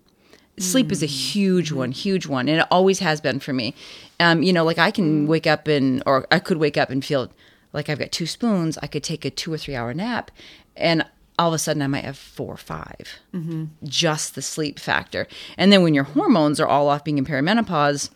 [0.58, 1.32] Sleep is a mm.
[1.32, 1.98] huge one, mm-hmm.
[1.98, 3.74] huge one, and it always has been for me.
[4.20, 5.28] Um, you know, like I can mm.
[5.28, 7.30] wake up and, or I could wake up and feel
[7.72, 8.78] like I've got two spoons.
[8.82, 10.30] I could take a two or three hour nap,
[10.76, 11.06] and
[11.38, 12.94] all of a sudden I might have four or 5
[13.34, 13.64] mm-hmm.
[13.84, 18.10] Just the sleep factor, and then when your hormones are all off, being in perimenopause,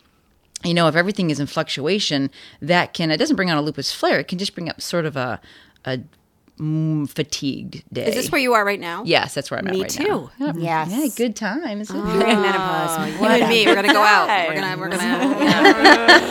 [0.62, 3.92] you know, if everything is in fluctuation, that can it doesn't bring on a lupus
[3.92, 4.20] flare.
[4.20, 5.40] It can just bring up sort of a
[5.85, 6.01] a
[6.59, 8.07] mm, fatigued day.
[8.07, 9.03] is this where you are right now?
[9.05, 10.05] Yes, that's where I'm Me at right too.
[10.05, 10.31] now.
[10.38, 10.57] Yep.
[10.59, 10.90] Yes.
[10.90, 11.90] Yeah, good times.
[11.90, 13.19] Perimenopause.
[13.19, 14.29] You and me, we're gonna go out.
[14.49, 16.27] We're gonna, we're gonna.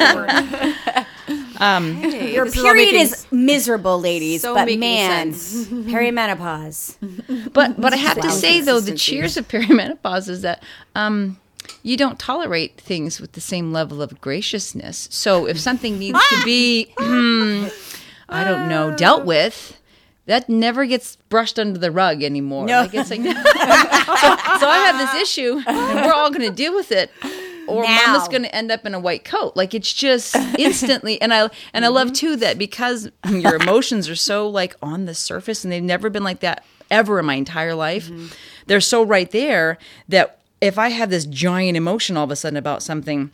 [1.57, 4.41] Hey, Your this is all period is miserable, ladies.
[4.41, 5.67] so but making man, sense.
[5.67, 7.51] perimenopause.
[7.53, 10.63] But but I have to say though, the cheers of perimenopause is that
[10.95, 11.39] um,
[11.83, 15.07] you don't tolerate things with the same level of graciousness.
[15.11, 17.67] So if something needs to be, hmm,
[18.27, 19.79] I don't know, dealt with.
[20.27, 22.65] That never gets brushed under the rug anymore.
[22.65, 22.81] No.
[22.81, 23.31] Like it's like, so,
[24.59, 27.11] so I have this issue, and we're all going to deal with it,
[27.67, 28.05] or Now.
[28.07, 29.55] Mama's going to end up in a white coat.
[29.55, 31.21] Like it's just instantly.
[31.21, 35.13] And I and I love too that because your emotions are so like on the
[35.13, 38.07] surface, and they've never been like that ever in my entire life.
[38.07, 38.27] Mm-hmm.
[38.67, 39.77] They're so right there
[40.09, 43.31] that if I have this giant emotion all of a sudden about something.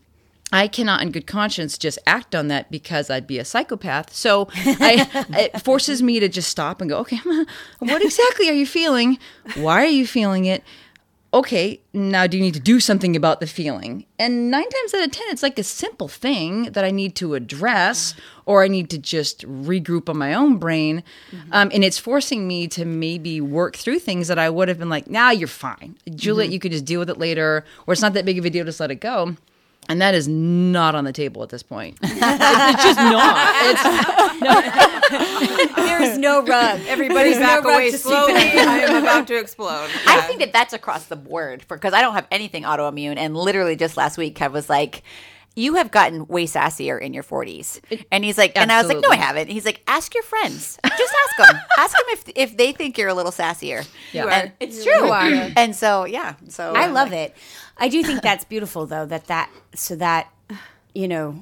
[0.51, 4.13] I cannot, in good conscience, just act on that because I'd be a psychopath.
[4.13, 7.17] So I, it forces me to just stop and go, okay,
[7.79, 9.17] what exactly are you feeling?
[9.55, 10.63] Why are you feeling it?
[11.33, 14.05] Okay, now do you need to do something about the feeling?
[14.19, 17.35] And nine times out of 10, it's like a simple thing that I need to
[17.35, 18.13] address
[18.45, 21.03] or I need to just regroup on my own brain.
[21.53, 24.89] Um, and it's forcing me to maybe work through things that I would have been
[24.89, 25.95] like, nah, you're fine.
[26.13, 28.49] Juliette, you could just deal with it later, or it's not that big of a
[28.49, 29.37] deal, just let it go.
[29.89, 31.97] And that is not on the table at this point.
[32.03, 33.55] it's just not.
[33.65, 33.83] It's,
[35.75, 36.79] There's no rug.
[36.87, 38.33] Everybody's There's back no rug away slowly.
[38.33, 39.89] I am about to explode.
[40.07, 43.17] I think that that's across the board because I don't have anything autoimmune.
[43.17, 45.03] And literally just last week, Kev was like,
[45.55, 47.81] you have gotten way sassier in your 40s.
[48.11, 49.49] And he's like, and I was like, no, I haven't.
[49.49, 50.79] He's like, ask your friends.
[50.97, 51.61] Just ask them.
[51.77, 53.87] ask them if, if they think you're a little sassier.
[54.13, 54.27] Yeah.
[54.27, 55.11] And it's true.
[55.11, 56.35] And so, yeah.
[56.47, 57.35] So I love it.
[57.77, 60.31] I do think that's beautiful though that that so that
[60.93, 61.39] you know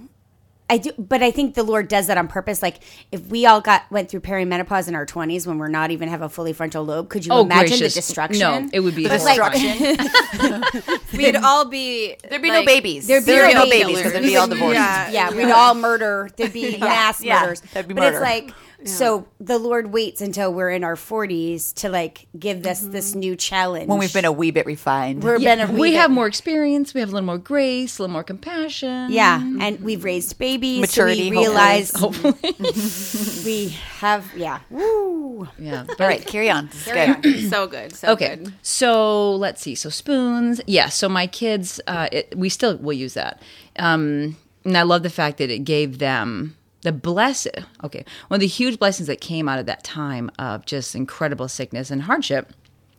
[0.69, 2.79] I do but I think the Lord does that on purpose like
[3.11, 6.21] if we all got went through perimenopause in our 20s when we're not even have
[6.21, 7.95] a fully frontal lobe could you oh, imagine gracious.
[7.95, 9.97] the destruction No, it would be The horrifying.
[9.97, 10.99] destruction.
[11.17, 12.15] We'd all be.
[12.29, 13.07] There'd be like, no babies.
[13.07, 14.75] There'd be There'd no no babies because there'd be all divorced.
[14.75, 15.09] Yeah.
[15.09, 16.29] yeah, we'd all murder.
[16.37, 17.61] There'd be mass yeah, murders.
[17.61, 18.17] that'd be but murder.
[18.17, 18.53] it's like
[18.85, 23.35] so the Lord waits until we're in our 40s to like give us this new
[23.35, 23.87] challenge.
[23.89, 25.23] When we've been a wee bit refined.
[25.23, 26.93] we're Yeah, been a we wee have more experience.
[26.93, 29.11] We have a little more grace, a little more compassion.
[29.11, 30.81] yeah, and we've raised babies.
[30.81, 32.55] Maturity, So we realize hopefully.
[33.45, 34.59] we have yeah.
[34.69, 35.47] Woo.
[35.57, 35.85] yeah.
[35.99, 36.67] all right, carry on.
[36.67, 37.49] This is good.
[37.49, 37.95] So good.
[37.95, 38.53] So Okay, good.
[38.61, 39.75] so let's see.
[39.75, 40.89] So spoons, yeah.
[40.89, 43.41] So my kids, uh, it, we still will use that,
[43.77, 47.47] um, and I love the fact that it gave them the bless.
[47.83, 51.47] Okay, one of the huge blessings that came out of that time of just incredible
[51.47, 52.53] sickness and hardship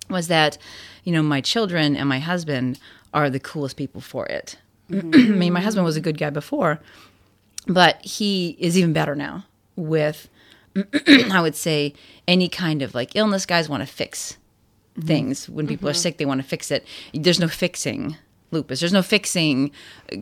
[0.08, 0.58] was that
[1.04, 2.78] you know my children and my husband
[3.12, 4.56] are the coolest people for it.
[4.92, 6.80] I mean, my husband was a good guy before,
[7.66, 9.44] but he is even better now
[9.76, 10.28] with
[11.06, 11.94] I would say
[12.28, 14.36] any kind of like illness guys want to fix
[15.00, 15.48] things.
[15.48, 15.98] When people are mm-hmm.
[15.98, 16.86] sick, they want to fix it.
[17.12, 18.16] There's no fixing
[18.50, 18.80] lupus.
[18.80, 19.70] There's no fixing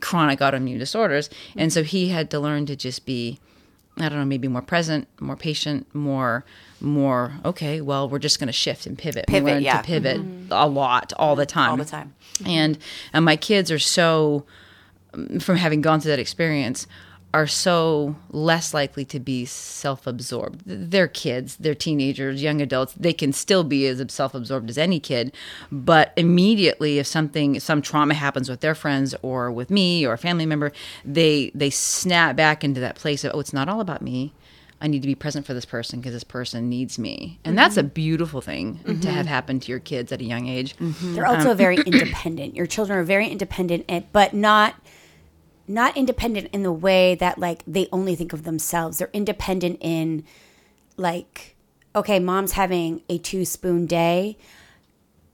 [0.01, 1.31] chronic autoimmune disorders.
[1.57, 3.39] And so he had to learn to just be
[4.01, 6.45] I don't know, maybe more present, more patient, more
[6.81, 9.27] more okay, well, we're just going to shift and pivot.
[9.27, 9.79] Pivot, yeah.
[9.79, 10.53] to pivot mm-hmm.
[10.53, 11.71] a lot all the time.
[11.71, 12.15] All the time.
[12.47, 12.79] And
[13.13, 14.45] and my kids are so
[15.41, 16.87] from having gone through that experience
[17.35, 20.63] are so less likely to be self-absorbed.
[20.65, 22.95] They're kids, they're teenagers, young adults.
[22.95, 25.35] They can still be as self-absorbed as any kid,
[25.71, 30.19] but immediately if something some trauma happens with their friends or with me or a
[30.19, 30.73] family member,
[31.05, 34.33] they they snap back into that place of oh, it's not all about me.
[34.81, 37.41] I need to be present for this person because this person needs me.
[37.45, 37.89] And that's a mm-hmm.
[37.89, 39.11] beautiful thing to mm-hmm.
[39.11, 40.77] have happen to your kids at a young age.
[40.77, 41.15] Mm-hmm.
[41.17, 42.55] They're also um, very independent.
[42.55, 44.77] Your children are very independent, eh, but not
[45.69, 48.99] not independent in the way that like they only think of themselves.
[48.99, 50.25] They're independent in
[50.97, 51.57] like
[51.95, 54.37] okay, mom's having a two spoon day.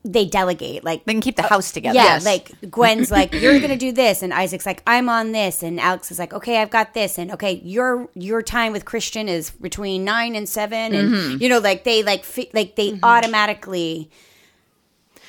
[0.07, 1.97] They delegate like They can keep the uh, house together.
[1.97, 2.25] yeah, Yes.
[2.27, 6.11] like Gwen's like, you're gonna do this, and Isaac's like, I'm on this, and Alex
[6.11, 10.05] is like, okay, I've got this, and okay, your your time with Christian is between
[10.05, 11.43] nine and 7 and mm-hmm.
[11.43, 13.05] you know, like they like fi- like they mm-hmm.
[13.05, 14.11] automatically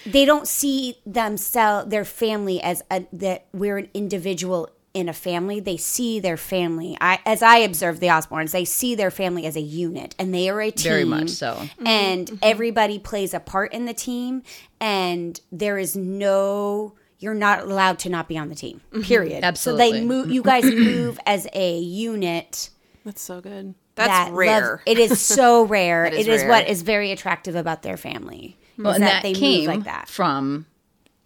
[0.05, 5.59] they don't see themselves their family as a that we're an individual in a family
[5.59, 9.55] they see their family i as i observe the Osbornes they see their family as
[9.55, 11.53] a unit and they are a team Very much so.
[11.53, 11.87] Mm-hmm.
[11.87, 12.35] and mm-hmm.
[12.41, 14.41] everybody plays a part in the team
[14.79, 19.01] and there is no you're not allowed to not be on the team mm-hmm.
[19.01, 19.85] period Absolutely.
[19.85, 20.15] so they Absolutely.
[20.15, 22.69] move you guys move as a unit
[23.03, 23.75] That's so good.
[23.95, 24.61] That's that rare.
[24.61, 26.05] loves- it is so rare.
[26.05, 26.49] is it is rare.
[26.49, 28.57] what is very attractive about their family.
[28.77, 30.09] Well, is and that, that, they came move like that.
[30.09, 30.65] from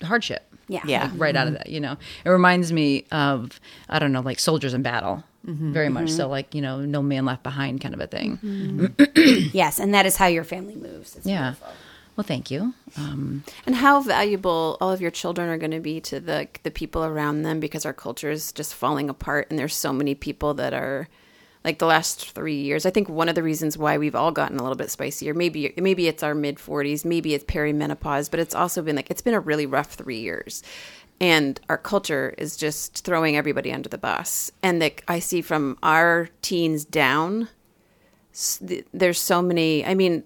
[0.03, 0.48] hardship.
[0.69, 0.81] Yeah.
[0.85, 1.11] Yeah.
[1.15, 1.63] right out of mm-hmm.
[1.63, 1.97] that you know?
[2.23, 5.23] It reminds me of i don't know like soldiers in battle.
[5.45, 5.71] Mm-hmm.
[5.71, 6.31] Very much so mm-hmm.
[6.31, 8.93] like you know no man left behind kind of a thing.
[9.53, 11.15] Yes, and that is how your family moves.
[11.15, 11.51] It's yeah.
[11.51, 11.73] beautiful.
[12.15, 12.73] well thank you.
[12.97, 16.71] Um, And how valuable all of your children are going to be to the the
[16.71, 20.53] people around them because our culture is just falling apart and there's so many people
[20.55, 21.07] that are
[21.63, 22.85] like the last 3 years.
[22.85, 25.73] I think one of the reasons why we've all gotten a little bit spicier maybe
[25.77, 29.33] maybe it's our mid 40s, maybe it's perimenopause, but it's also been like it's been
[29.33, 30.63] a really rough 3 years.
[31.21, 34.53] And our culture is just throwing everybody under the bus.
[34.63, 37.49] And like I see from our teens down
[38.93, 40.23] there's so many i mean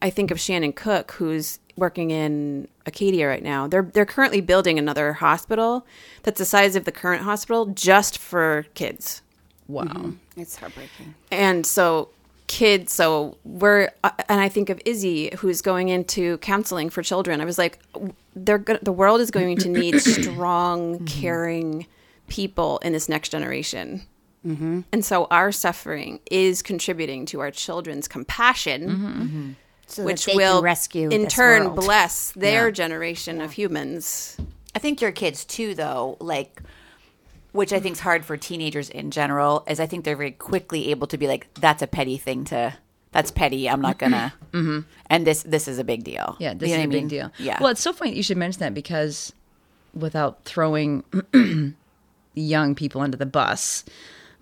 [0.00, 4.78] i think of shannon cook who's working in acadia right now they're they're currently building
[4.78, 5.86] another hospital
[6.22, 9.22] that's the size of the current hospital just for kids
[9.66, 10.10] wow mm-hmm.
[10.36, 11.14] It's heartbreaking.
[11.30, 12.08] and so
[12.46, 17.40] kids so we're uh, and i think of izzy who's going into counseling for children.
[17.40, 17.78] I was like
[18.36, 21.04] they're go- the world is going to need strong mm-hmm.
[21.06, 21.86] caring
[22.28, 24.02] people in this next generation.
[24.46, 24.80] Mm-hmm.
[24.92, 29.50] And so our suffering is contributing to our children's compassion mm-hmm.
[29.86, 31.76] So which that they will can rescue in turn world.
[31.76, 32.72] bless their Yeah.
[32.72, 34.36] generation of humans.
[34.74, 36.60] I think your kids too, though, like,
[37.54, 40.90] which I think is hard for teenagers in general, is I think they're very quickly
[40.90, 42.74] able to be like, "That's a petty thing to.
[43.12, 43.70] That's petty.
[43.70, 44.80] I'm not gonna." Mm-hmm.
[45.10, 46.36] And this this is a big deal.
[46.38, 47.58] yeah this You know is a I big deal Yeah.
[47.60, 49.32] well it's so funny that you should mention that because
[49.94, 51.02] without throwing
[52.34, 53.84] young people under the bus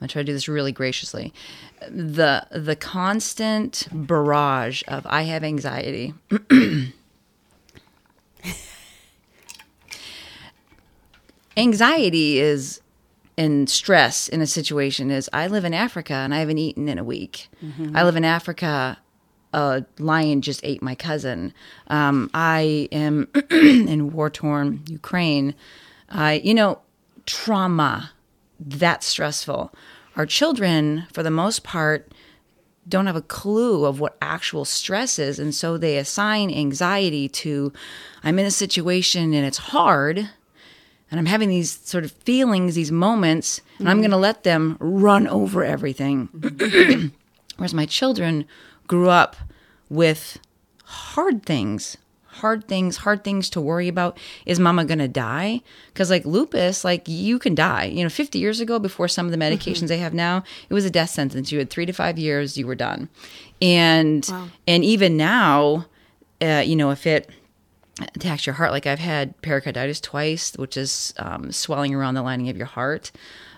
[0.03, 1.33] to try to do this really graciously
[1.89, 6.13] the the constant barrage of i have anxiety
[11.57, 12.81] anxiety is
[13.39, 16.99] and stress in a situation is I live in Africa and I haven't eaten in
[16.99, 17.49] a week.
[17.95, 18.99] I live in Africa.
[19.55, 21.53] A lion just ate my cousin.
[21.89, 25.55] Um, I am in war torn Ukraine.
[26.09, 26.81] I, you know,
[27.27, 28.13] trauma
[28.61, 29.75] that's stressful.
[30.17, 32.13] Our children, for the most part,
[32.89, 35.39] don't have a clue of what actual stress is.
[35.39, 37.73] And so they assign anxiety to,
[38.25, 40.29] I'm in a situation and it's hard
[41.13, 44.01] and I'm having these sort of feelings, these moments, and I'm mm-hmm.
[44.01, 46.29] going to let them run over everything.
[46.29, 47.09] Mm-hmm.
[47.59, 48.47] Whereas my children
[48.87, 49.37] grew up
[49.91, 50.39] with
[50.85, 54.17] hard things, hard things, hard things to worry about.
[54.47, 55.61] Is mama going to die?
[55.89, 57.85] Because like lupus, like you can die.
[57.85, 59.87] You know, 50 years ago, before some of the medications mm-hmm.
[59.89, 61.53] they have now, it was a death sentence.
[61.53, 63.11] You had three to five years, you were done.
[63.61, 64.27] And
[64.67, 65.85] and even now,
[66.41, 67.29] uh, you know, if it
[68.15, 68.73] attacks your heart.
[68.73, 73.13] Like I've had pericarditis twice, which is um, swelling around the lining of your heart.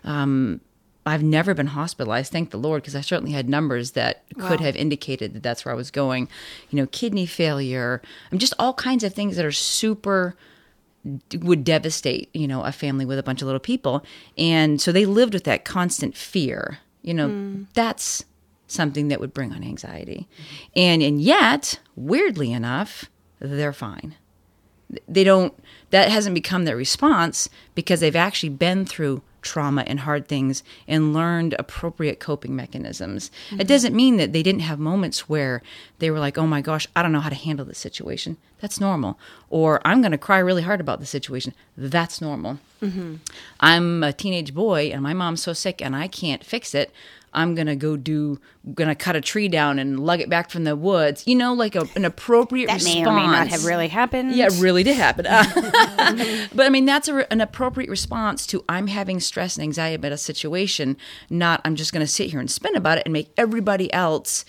[0.05, 0.61] Um,
[1.07, 4.75] I've never been hospitalized, thank the Lord, because I certainly had numbers that could have
[4.75, 6.29] indicated that that's where I was going.
[6.71, 10.35] You know, kidney failure, and just all kinds of things that are super
[11.39, 14.03] would devastate, you know, a family with a bunch of little people.
[14.39, 16.79] And so they lived with that constant fear.
[17.03, 18.25] You know, that's
[18.67, 20.27] something that would bring on anxiety.
[20.75, 24.15] And and yet, weirdly enough, they're fine.
[25.09, 25.55] They don't
[25.91, 31.13] that hasn't become their response because they've actually been through trauma and hard things and
[31.13, 33.31] learned appropriate coping mechanisms.
[33.51, 33.67] It mm-hmm.
[33.67, 35.63] doesn't mean that they didn't have moments where
[35.99, 38.81] they were like, "Oh my gosh, I don't know how to handle this situation." That's
[38.81, 39.19] normal.
[39.51, 41.55] Or I'm going to cry really hard about the situation.
[41.77, 42.59] That's normal.
[42.83, 43.17] Mm-hmm.
[43.61, 46.91] I'm a teenage boy and my mom's so sick and I can't fix it.
[47.35, 48.41] I'm gonna go do,
[48.75, 51.25] gonna cut a tree down and lug it back from the woods.
[51.27, 52.95] You know, like a, an appropriate That response.
[52.95, 54.33] may or may not have really happened.
[54.35, 55.25] Yeah, it really did happen.
[56.55, 60.13] but I mean, that's a, an appropriate response to I'm having stress and anxiety about
[60.13, 60.97] a situation,
[61.31, 64.45] not I'm just going to sit here and spin about it and make everybody else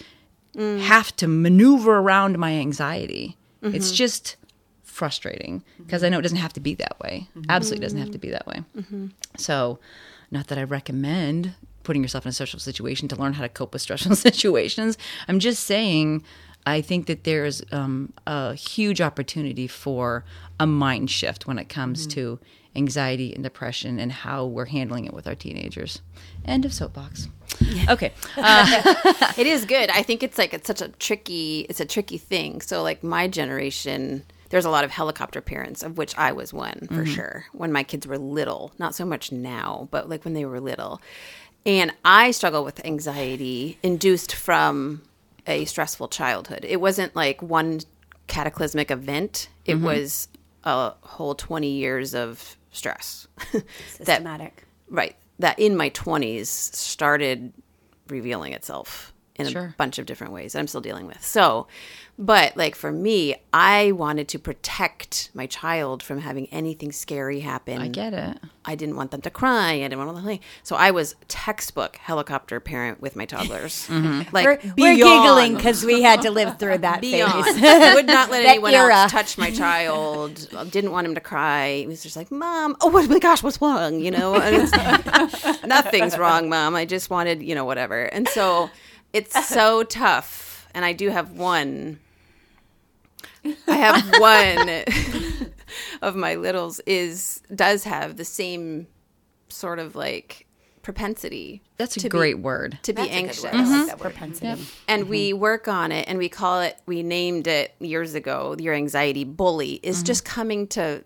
[0.56, 0.80] mm.
[0.82, 3.38] have to maneuver around my anxiety.
[3.62, 3.96] It's mm-hmm.
[3.96, 4.36] just
[4.84, 7.28] frustrating because I know it doesn't have to be that way.
[7.36, 7.50] Mm-hmm.
[7.50, 8.64] Absolutely doesn't have to be that way.
[8.78, 9.08] Mm-hmm.
[9.38, 9.80] So,
[10.32, 11.56] not that I recommend
[11.86, 14.98] putting yourself in a stressful situation to learn how to cope with stressful situations.
[15.28, 16.24] I'm just saying,
[16.66, 20.26] I think that there's um, a huge opportunity for
[20.60, 22.16] a mind shift when it comes mm-hmm.
[22.16, 22.40] to
[22.76, 26.02] anxiety and depression and how we're handling it with our teenagers.
[26.44, 27.30] End of soapbox.
[27.90, 28.12] Okay.
[28.38, 28.94] Uh,
[29.38, 29.90] it is good.
[29.90, 32.62] I think it's like it's such a tricky it's a tricky thing.
[32.62, 36.88] So like my generation there's a lot of helicopter parents of which I was one
[36.88, 37.14] for mm-hmm.
[37.14, 38.74] sure when my kids were little.
[38.78, 41.02] Not so much now, but like when they were little.
[41.66, 45.02] And I struggle with anxiety induced from
[45.48, 46.66] a stressful childhood.
[46.68, 47.82] It wasn't like one
[48.28, 49.50] cataclysmic event.
[49.66, 49.86] It mm-hmm.
[49.86, 50.28] was
[50.64, 53.28] a whole 20 years of stress.
[53.52, 54.66] that Systematic.
[54.90, 57.54] right that in my 20s started
[58.08, 59.66] revealing itself in Sure.
[59.66, 61.24] a bunch of different ways that I'm still dealing with.
[61.24, 61.68] So,
[62.18, 67.82] but like for me, I wanted to protect my child from having anything scary happen.
[67.82, 68.38] I get it.
[68.64, 69.74] I didn't want them to cry.
[69.74, 73.88] I didn't want them to So I was textbook helicopter parent with my toddlers.
[73.96, 74.34] Mm-hmm.
[74.36, 77.46] Like We're, we're giggling because we had to live through that beyond.
[77.46, 77.64] phase.
[77.64, 78.96] I would not let anyone era.
[78.96, 80.48] else touch my child.
[80.72, 81.78] Didn't want him to cry.
[81.80, 84.34] He was just like, "Mom, oh my gosh, what's wrong?" You know,
[85.66, 86.76] nothing's wrong, Mom.
[86.76, 88.04] I just wanted, you know, whatever.
[88.06, 88.70] And so
[89.16, 90.68] it's so tough.
[90.74, 92.00] And I do have one.
[93.68, 95.52] I have one
[96.02, 98.88] of my littles is does have the same
[99.48, 100.48] sort of like
[100.82, 101.62] propensity.
[101.78, 102.78] That's a to be- great word.
[102.84, 103.54] to be That's a anxious word.
[103.54, 104.14] I like that word.
[104.14, 104.20] Mm-hmm.
[104.42, 104.68] Propensity.
[104.88, 105.40] and we mm-hmm.
[105.40, 109.80] work on it and we call it we named it years ago your anxiety bully
[109.82, 110.06] is mm-hmm.
[110.06, 111.04] just coming to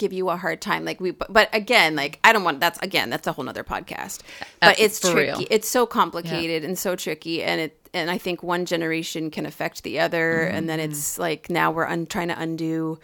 [0.00, 0.84] give you a hard time.
[0.84, 3.62] Like we but, but again like i don't want that's again that's a whole nother
[3.62, 4.22] podcast.
[4.60, 5.46] But Uh, it's tricky real.
[5.50, 7.42] it's so complicated and so tricky.
[7.44, 10.42] And it and i think one generation can affect the other.
[10.42, 12.98] And then it's like now we're un- trying to undo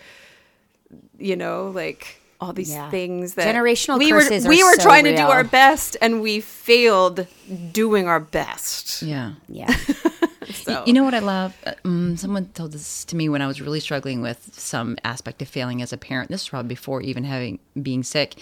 [1.19, 2.91] you know like all these Yeah.
[2.91, 5.97] things that Generational we curses were are we were so trying to do our best
[6.03, 7.27] and we failed
[7.73, 9.33] doing our best Yeah.
[9.49, 9.75] Yeah.
[10.53, 11.55] so You know what I love?
[11.85, 15.49] Um, someone told this to me when I was really struggling with some aspect of
[15.49, 16.31] failing as a parent.
[16.31, 18.35] This was probably before even having being sick.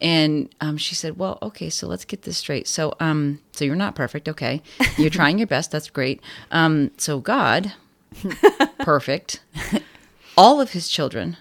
[0.00, 2.66] And um, she said, "Well, okay, so let's get this straight.
[2.66, 4.60] So, um, so you're not perfect, okay?
[4.98, 5.70] You're trying your best.
[5.70, 6.20] That's great.
[6.50, 7.72] Um, so God,
[8.80, 9.40] perfect.
[10.36, 11.36] All of His children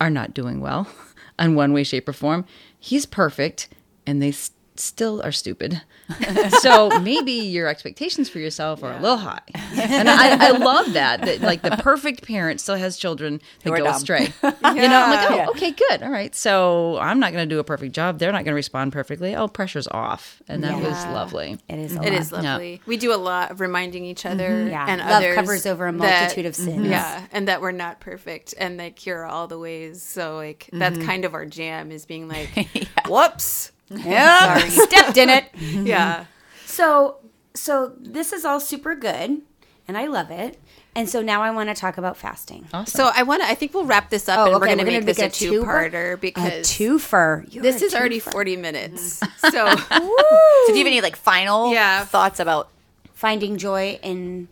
[0.00, 0.88] are not doing well
[1.38, 2.44] in one way, shape, or form.
[2.78, 3.68] He's perfect,
[4.06, 4.32] and they
[4.80, 5.82] still are stupid.
[6.60, 9.40] so maybe your expectations for yourself are a little high.
[9.74, 11.22] And I, I love that.
[11.22, 13.94] That like the perfect parent still has children that go dumb.
[13.94, 14.32] astray.
[14.70, 16.34] You know, I'm like, oh, okay, good, all right.
[16.34, 18.18] So I'm not going to do a perfect job.
[18.18, 19.34] They're not going to respond perfectly.
[19.34, 21.58] Oh, pressure's off, and that was lovely.
[21.68, 21.96] It is.
[21.96, 22.12] A It lot.
[22.12, 22.80] is lovely.
[22.86, 24.32] We do a lot of reminding each mm-hmm.
[24.32, 24.86] other Yeah.
[24.88, 26.70] and Love others covers over a that- multitude of sins.
[26.76, 26.90] Mm-hmm.
[26.90, 30.02] Yeah, and that we're not perfect and like cure all the ways.
[30.02, 31.06] So like that's mm-hmm.
[31.06, 32.68] kind of our jam is being like,
[33.08, 33.72] whoops,
[34.04, 34.58] Yeah.
[34.68, 35.44] Stepped in it.
[35.60, 36.24] yeah.
[36.66, 37.16] So,
[37.52, 39.42] so this is all super good,
[39.88, 40.58] and I love it.
[40.94, 42.66] And so now I want to talk about fasting.
[42.72, 42.86] Awesome.
[42.86, 43.48] So I want to.
[43.48, 45.18] I think we'll wrap this up Oh, and okay, we're going to we're make this
[45.18, 47.52] make a a two- two-parter A because twofer.
[47.52, 49.18] You're this a is already forty minutes.
[49.38, 52.04] So So do you have any like final Yeah.
[52.04, 52.68] thoughts about
[53.14, 54.48] finding joy in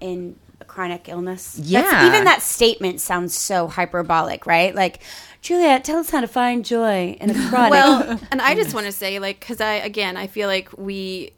[0.00, 1.52] in a chronic illness.
[1.52, 2.06] That's- Yeah.
[2.08, 4.74] even that statement sounds so hyperbolic, right?
[4.74, 5.00] Like,
[5.42, 7.70] Juliette, tell us how to find joy in a chronic.
[7.72, 11.32] well and i just want to say like because i again i feel like we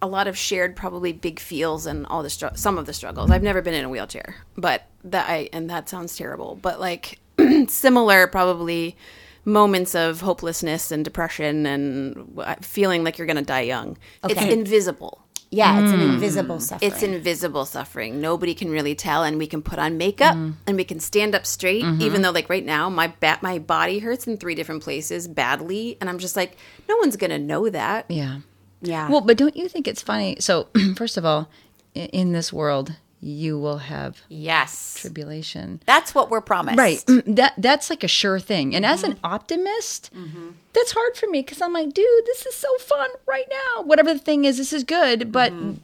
[0.00, 3.28] a lot of shared probably big feels and all the str- some of the struggles
[3.30, 7.18] i've never been in a wheelchair but that i and that sounds terrible but like
[7.68, 8.96] similar probably
[9.44, 13.98] moments of hopelessness and depression and feeling like you're going to die young.
[14.22, 15.21] It's invisible.
[15.54, 16.14] Yeah, it's an Mm.
[16.14, 16.90] invisible suffering.
[16.90, 18.22] It's invisible suffering.
[18.22, 21.44] Nobody can really tell, and we can put on makeup and we can stand up
[21.44, 21.84] straight.
[22.00, 25.98] Even though, like right now, my ba- my body hurts in three different places badly,
[26.00, 26.56] and I'm just like,
[26.88, 28.06] no one's gonna know that.
[28.08, 28.38] Yeah.
[28.80, 29.10] yeah.
[29.10, 30.36] Well, but don't you think it's funny?
[30.40, 31.50] So, first of all,
[31.94, 32.94] in this world,
[33.24, 34.96] you will have Yes.
[34.98, 35.80] tribulation.
[35.86, 36.76] That's what we're promised.
[36.76, 36.98] Right.
[37.06, 38.74] Mm, that that's like a sure thing.
[38.74, 39.24] And as an mm-hmm.
[39.26, 40.50] optimist, mm-hmm.
[40.72, 43.82] that's hard for me because I'm like, dude, this is so fun right now.
[43.84, 45.30] Whatever the thing is, this is good.
[45.30, 45.74] But mm-hmm.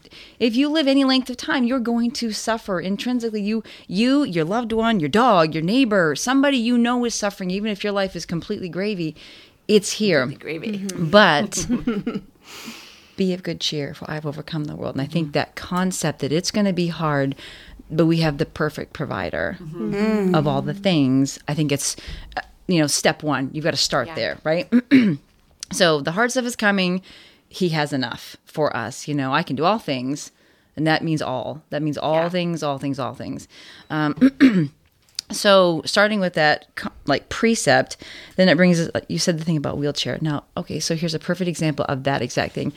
[0.41, 3.43] if you live any length of time, you're going to suffer intrinsically.
[3.43, 7.53] You, you, your loved one, your dog, your neighbor, somebody you know is suffering.
[7.53, 9.15] Even if your life is completely gravy,
[9.69, 10.27] it's here.
[10.27, 10.89] Gravy.
[10.97, 11.67] But
[13.19, 14.95] be of good cheer, for I've overcome the world.
[14.95, 17.35] And I think that concept that it's going to be hard,
[17.91, 19.59] but we have the perfect provider
[20.33, 21.39] of all the things.
[21.47, 21.97] I think it's,
[22.37, 23.51] uh, you know, step one.
[23.53, 24.73] You've got to start there, right?
[25.73, 27.03] so the hard stuff is coming.
[27.49, 29.07] He has enough for us.
[29.07, 30.31] You know, I can do all things.
[30.77, 31.63] And that means all.
[31.71, 32.29] That means all Yeah.
[32.29, 33.49] things, all things, all things.
[33.91, 34.15] Um,
[35.31, 36.67] so starting with that
[37.05, 37.99] like precept
[38.37, 41.19] then it brings us you said the thing about wheelchair now okay so here's a
[41.19, 42.73] perfect example of that exact thing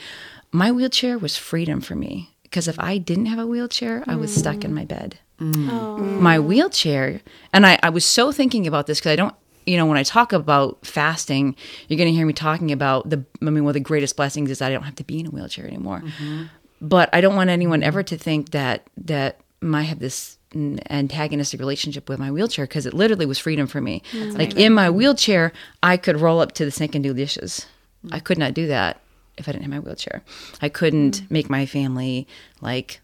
[0.51, 4.33] my wheelchair was freedom for me because if i didn't have a wheelchair i was
[4.33, 5.17] stuck in my bed.
[5.39, 6.19] Mm.
[6.21, 7.21] My wheelchair
[7.51, 9.33] and I, I was so thinking about this because i don't
[9.65, 11.55] you know when i talk about fasting
[11.87, 14.51] you're going to hear me talking about the i mean one of the greatest blessings
[14.51, 16.01] is that i don't have to be in a wheelchair anymore.
[16.01, 16.43] Mm-hmm.
[16.81, 22.09] But I don't want anyone ever to think that that I have this antagonistic relationship
[22.09, 24.01] with my wheelchair because it literally was freedom for me.
[24.11, 24.37] Mm.
[24.37, 27.67] like in my wheelchair, I could roll up to the sink and do dishes.
[28.11, 28.99] I could not do that
[29.37, 30.23] if I didn't have my wheelchair.
[30.61, 31.31] I couldn't mm.
[31.31, 32.27] make my family
[32.61, 33.01] like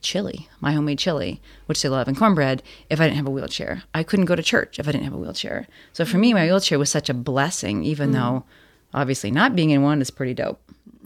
[0.00, 3.82] chili, my homemade chili, which they love, and cornbread if I didn't have a wheelchair.
[3.94, 5.66] I couldn't go to church if I didn't have a wheelchair.
[5.92, 6.34] So for me, mm.
[6.34, 8.14] my wheelchair was such a blessing, even mm.
[8.14, 8.44] though
[8.94, 10.60] obviously not being in one is pretty dope.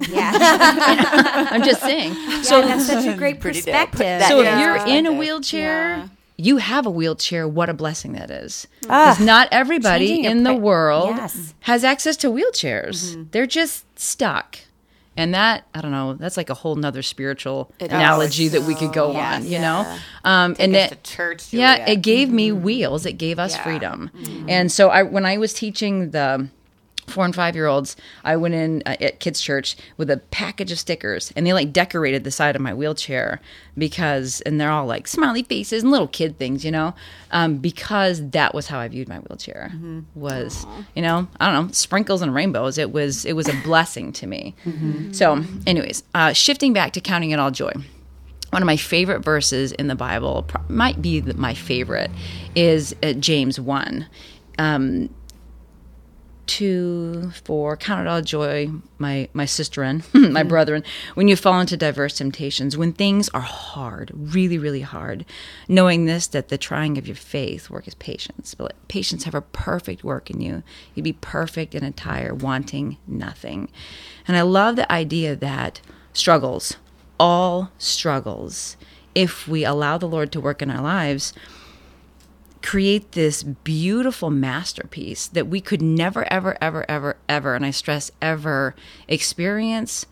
[0.08, 0.32] yeah.
[1.50, 2.14] I'm just saying.
[2.42, 3.66] so that's such a great Pretty dope.
[3.66, 3.98] perspective.
[3.98, 4.54] That- So Yeah.
[4.54, 6.08] if you're in a Yeah.
[6.40, 7.46] You have a wheelchair.
[7.46, 8.66] What a blessing that is.
[8.82, 11.54] Because not everybody in the world Yes.
[11.60, 13.30] has access to wheelchairs.
[13.30, 14.58] They're just stuck.
[15.16, 18.92] And that, I don't know, that's like a whole nother spiritual analogy that we could
[18.92, 19.42] go yes.
[19.42, 19.98] on, you know?
[20.24, 23.04] Um, and that, to church, yeah, it gave me wheels.
[23.04, 24.10] It gave us freedom.
[24.48, 26.48] And so I, when I was teaching the
[27.10, 30.72] four and five year olds, I went in uh, at kids' church with a package
[30.72, 33.40] of stickers, and they like decorated the side of my wheelchair
[33.76, 36.94] because, and they're all like smiley faces and little kid things, you know,
[37.30, 39.70] um, because that was how I viewed my wheelchair.
[40.14, 42.78] Was you know, I don't know, sprinkles and rainbows.
[42.78, 44.54] It was it was a blessing to me.
[45.12, 47.72] So, anyways, uh, shifting back to counting it all joy
[48.50, 52.10] one of my favorite verses in the Bible, might be my favorite,
[52.54, 54.06] is uh, James 1.
[54.58, 55.08] Um,
[56.50, 60.48] two, four, count it all joy, my, my sister and my mm-hmm.
[60.48, 60.82] brethren,
[61.14, 65.24] when you fall into diverse temptations, when things are hard, really, really hard,
[65.68, 68.56] knowing this, that the trying of your faith work is patience.
[68.56, 70.64] But let patience have a perfect work in you.
[70.92, 73.68] You'd be perfect and entire, wanting nothing.
[74.26, 75.80] And I love the idea that
[76.12, 76.78] struggles,
[77.20, 78.76] all struggles,
[79.14, 81.32] if we allow the Lord to work in our lives,
[82.62, 88.10] create this beautiful masterpiece that we could never, ever, ever, ever, ever, and I stress
[88.20, 88.74] ever,
[89.08, 90.06] experience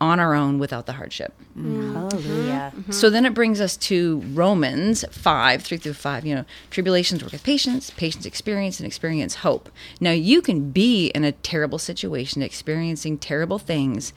[0.00, 1.32] on our own without the hardship.
[1.54, 2.10] Hallelujah.
[2.12, 2.80] Mm-hmm.
[2.80, 2.92] Mm-hmm.
[2.92, 6.26] So then it brings us to Romans 5, 3 through 5.
[6.26, 9.70] You know, tribulations work with patience, patience experience, and experience hope.
[10.00, 14.12] Now, you can be in a terrible situation, experiencing terrible things,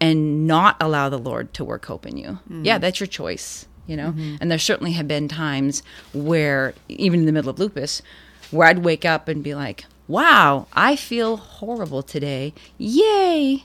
[0.00, 2.40] and not allow the Lord to work hope in you.
[2.50, 2.66] Mm.
[2.66, 4.08] Yeah, that's your choice, you know?
[4.08, 4.36] Mm-hmm.
[4.40, 5.82] And there certainly have been times
[6.12, 8.02] where, even in the middle of lupus,
[8.50, 12.54] where I'd wake up and be like, wow, I feel horrible today.
[12.78, 13.64] Yay!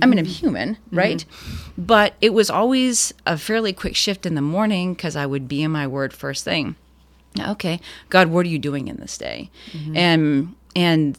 [0.00, 0.32] I mean, I'm mm-hmm.
[0.32, 0.96] human, mm-hmm.
[0.96, 1.24] right?
[1.76, 5.62] But it was always a fairly quick shift in the morning because I would be
[5.62, 6.76] in my word first thing.
[7.38, 9.50] Okay, God, what are you doing in this day?
[9.94, 11.18] And and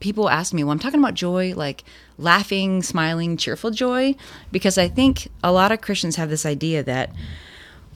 [0.00, 1.84] people ask me, well, I'm talking about joy, like
[2.18, 4.14] laughing, smiling, cheerful joy,
[4.52, 7.12] because I think a lot of Christians have this idea that,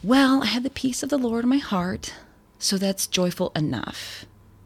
[0.03, 2.15] well, I have the peace of the Lord in my heart,
[2.59, 4.25] so that's joyful enough.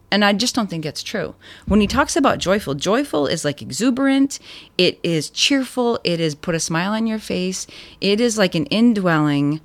[0.09, 1.35] And I just don't think that's true.
[1.65, 4.39] When he talks about joyful, joyful is like exuberant,
[4.77, 7.67] it is cheerful, it is put a smile on your face,
[7.99, 9.59] it is like an indwelling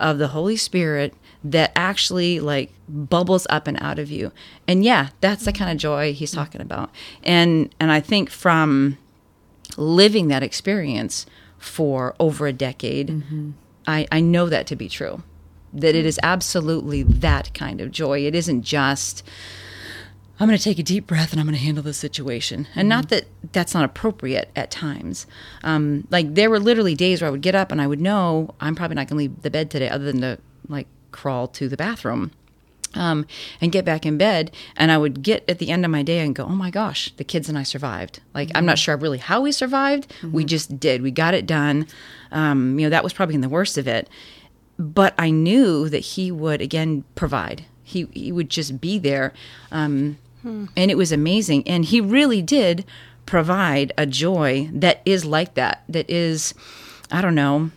[0.00, 1.14] of the Holy Spirit
[1.44, 4.32] that actually like bubbles up and out of you.
[4.66, 6.90] And yeah, that's the kind of joy he's talking about.
[7.22, 8.96] And and I think from
[9.76, 11.26] living that experience
[11.58, 13.22] for over a decade,
[13.86, 15.22] I, I know that to be true.
[15.72, 18.24] That it is absolutely that kind of joy.
[18.26, 19.24] It isn't just
[20.38, 22.66] I'm going to take a deep breath and I'm going to handle this situation.
[22.74, 25.26] And not that that's not appropriate at times.
[25.62, 28.54] Um, like there were literally days where I would get up and I would know
[28.60, 31.68] I'm probably not going to leave the bed today other than to like crawl to
[31.68, 32.32] the bathroom.
[32.94, 33.26] Um,
[33.60, 36.20] and get back in bed, and I would get at the end of my day
[36.20, 39.18] and go, "Oh my gosh, the kids and I survived!" Like I'm not sure really
[39.18, 40.12] how we survived.
[40.32, 41.02] We just did.
[41.02, 41.86] We got it done.
[42.32, 44.08] Um, you know that was probably in the worst of it
[44.78, 47.64] but I knew that he would again provide.
[47.82, 49.32] He he would just be there,
[49.70, 50.18] um,
[50.76, 51.66] and it was amazing.
[51.68, 52.84] And he really did
[53.26, 55.84] provide a joy that is like that.
[55.88, 56.54] That is,
[57.10, 57.70] I don't know,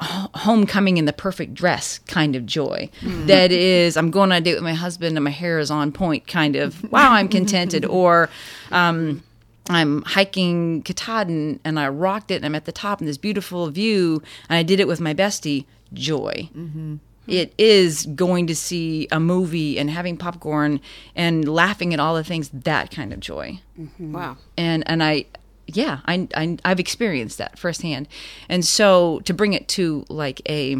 [0.00, 2.90] homecoming in the perfect dress kind of joy.
[3.00, 3.26] Hmm.
[3.26, 5.92] That is, I'm going on a date with my husband and my hair is on
[5.92, 6.90] point kind of.
[6.92, 7.84] Wow, I'm contented.
[7.86, 8.28] or.
[8.70, 9.22] Um,
[9.68, 13.68] I'm hiking Katahdin and I rocked it and I'm at the top in this beautiful
[13.68, 15.64] view and I did it with my bestie.
[15.92, 16.48] Joy.
[16.56, 16.96] Mm-hmm.
[17.26, 20.80] It is going to see a movie and having popcorn
[21.14, 22.50] and laughing at all the things.
[22.50, 23.60] That kind of joy.
[23.78, 24.12] Mm-hmm.
[24.12, 24.36] Wow.
[24.56, 25.26] And and I,
[25.66, 28.08] yeah, I, I I've experienced that firsthand.
[28.48, 30.76] And so to bring it to like a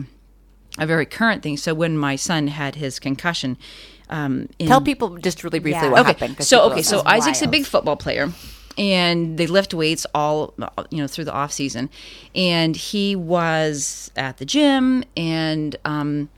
[0.79, 1.57] a very current thing.
[1.57, 3.57] So when my son had his concussion,
[4.09, 5.91] um, in, Tell people just really briefly Yeah.
[5.91, 6.09] what okay.
[6.09, 6.45] happened.
[6.45, 8.31] So okay, so Isaac's a big football player,
[8.79, 10.55] and they lift weights all
[10.91, 11.91] you know through the off season,
[12.35, 16.29] and he was at the gym, and um,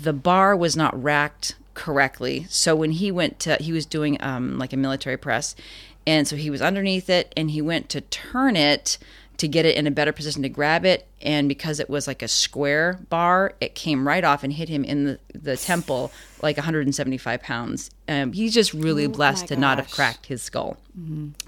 [0.00, 2.46] the bar was not racked correctly.
[2.48, 5.56] So when he went to, he was doing um, like a military press,
[6.06, 8.98] and so he was underneath it, and he went to turn it
[9.38, 12.22] to get it in a better position to grab it, and because it was like
[12.22, 16.56] a square bar, it came right off and hit him in the, the temple, like
[16.56, 17.90] 175 pounds.
[18.08, 20.76] Um, he's just really blessed to not have cracked his skull.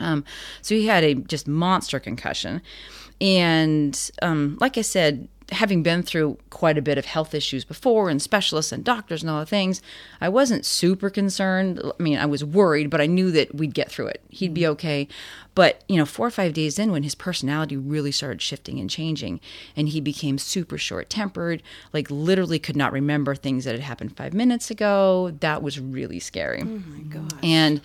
[0.01, 0.25] Um,
[0.63, 2.63] so he had a just monster concussion.
[3.21, 8.09] And um, like I said, having been through quite a bit of health issues before
[8.09, 9.83] and specialists and doctors and all the things,
[10.21, 11.81] I wasn't super concerned.
[11.85, 14.23] I mean, I was worried, but I knew that we'd get through it.
[14.31, 15.07] He'd be okay.
[15.55, 18.89] But, you know, four or five days in, when his personality really started shifting and
[18.91, 19.41] changing,
[19.77, 24.17] and he became super short tempered, like literally could not remember things that had happened
[24.17, 26.63] five minutes ago, that was really scary.
[26.63, 27.35] Oh my God.
[27.43, 27.81] And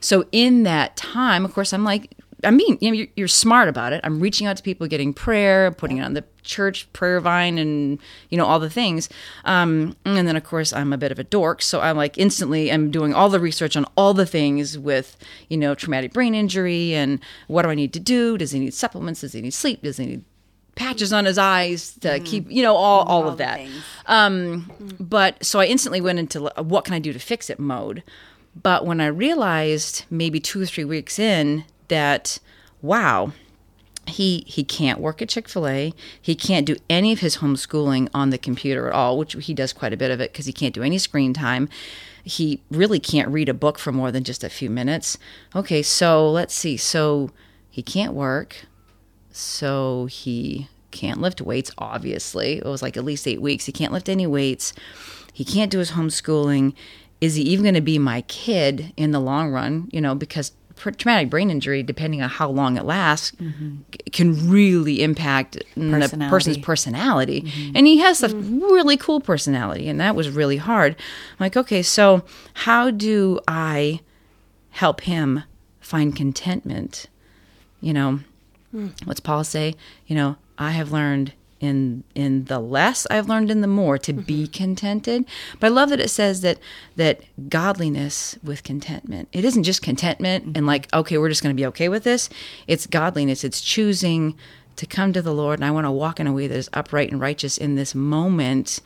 [0.00, 3.68] so in that time, of course, I'm like, I mean, you know, you're, you're smart
[3.68, 4.00] about it.
[4.04, 7.98] I'm reaching out to people, getting prayer, putting it on the church prayer vine, and
[8.30, 9.08] you know all the things.
[9.44, 12.72] Um, and then, of course, I'm a bit of a dork, so I'm like instantly,
[12.72, 15.16] I'm doing all the research on all the things with
[15.48, 18.36] you know traumatic brain injury and what do I need to do?
[18.36, 19.20] Does he need supplements?
[19.20, 19.82] Does he need sleep?
[19.82, 20.24] Does he need
[20.74, 23.60] patches on his eyes to keep you know all all, of the that?
[24.06, 28.02] Um, but so I instantly went into what can I do to fix it mode.
[28.60, 32.38] But when I realized maybe two or three weeks in that,
[32.80, 33.32] wow,
[34.06, 35.92] he he can't work at Chick-fil-A.
[36.20, 39.72] He can't do any of his homeschooling on the computer at all, which he does
[39.72, 41.68] quite a bit of it because he can't do any screen time.
[42.24, 45.18] He really can't read a book for more than just a few minutes.
[45.54, 46.76] Okay, so let's see.
[46.76, 47.30] So
[47.70, 48.66] he can't work.
[49.30, 52.58] So he can't lift weights, obviously.
[52.58, 53.66] It was like at least eight weeks.
[53.66, 54.72] He can't lift any weights.
[55.32, 56.74] He can't do his homeschooling.
[57.20, 59.88] Is he even going to be my kid in the long run?
[59.92, 60.52] You know, because
[60.90, 63.76] traumatic brain injury, depending on how long it lasts, mm-hmm.
[63.92, 66.30] c- can really impact the Personality.
[66.30, 67.42] person's personality.
[67.42, 67.76] Mm-hmm.
[67.76, 68.60] And he has a mm-hmm.
[68.60, 70.94] really cool personality, and that was really hard.
[70.94, 72.24] I'm like, okay, so
[72.54, 74.00] how do I
[74.70, 75.44] help him
[75.80, 77.06] find contentment?
[77.80, 78.20] You know,
[78.70, 78.88] hmm.
[79.04, 79.74] what's Paul say?
[80.06, 81.32] You know, I have learned
[81.62, 84.52] in in the less I've learned in the more to be mm-hmm.
[84.52, 85.24] contented.
[85.60, 86.58] But I love that it says that
[86.96, 89.28] that godliness with contentment.
[89.32, 90.56] It isn't just contentment mm-hmm.
[90.56, 92.28] and like okay, we're just going to be okay with this.
[92.66, 93.44] It's godliness.
[93.44, 94.36] It's choosing
[94.76, 96.68] to come to the Lord and I want to walk in a way that is
[96.72, 98.80] upright and righteous in this moment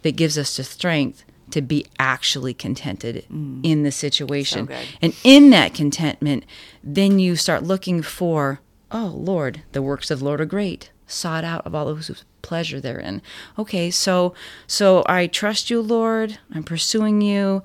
[0.00, 3.60] that gives us the strength to be actually contented mm.
[3.62, 4.64] in the situation.
[4.64, 4.86] good.
[5.02, 6.44] And in that contentment,
[6.82, 8.60] then you start looking for,
[8.92, 12.80] oh Lord, the works of Lord are great, sought out of all those whose pleasure
[12.80, 13.22] therein.
[13.58, 14.34] Okay, so
[14.66, 16.38] so I trust you, Lord.
[16.52, 17.62] I'm pursuing you.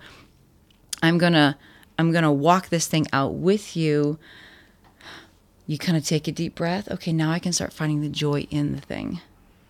[1.01, 1.57] I'm gonna
[1.99, 4.17] I'm gonna walk this thing out with you.
[5.65, 6.89] You kind of take a deep breath.
[6.89, 9.19] Okay, now I can start finding the joy in the thing.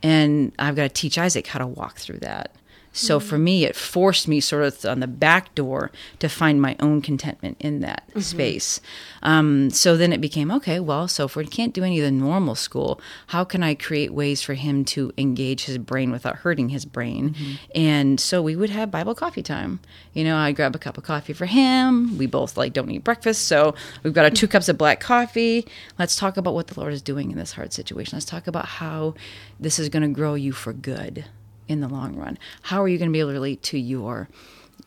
[0.03, 2.51] And I've got to teach Isaac how to walk through that.
[2.91, 6.75] So for me, it forced me sort of on the back door to find my
[6.79, 8.81] own contentment in that space.
[9.21, 10.79] Um, so then it became okay.
[10.79, 14.13] Well, so if we can't do any of the normal school, how can I create
[14.13, 17.35] ways for him to engage his brain without hurting his brain?
[17.75, 19.79] And so we would have Bible coffee time.
[20.13, 22.17] You know, I grab a cup of coffee for him.
[22.17, 25.67] We both like don't eat breakfast, so we've got our two cups of black coffee.
[25.99, 28.15] Let's talk about what the Lord is doing in this hard situation.
[28.15, 29.13] Let's talk about how
[29.59, 31.25] this is going to grow you for good
[31.67, 32.37] in the long run.
[32.63, 34.27] How are you going to be able to relate to your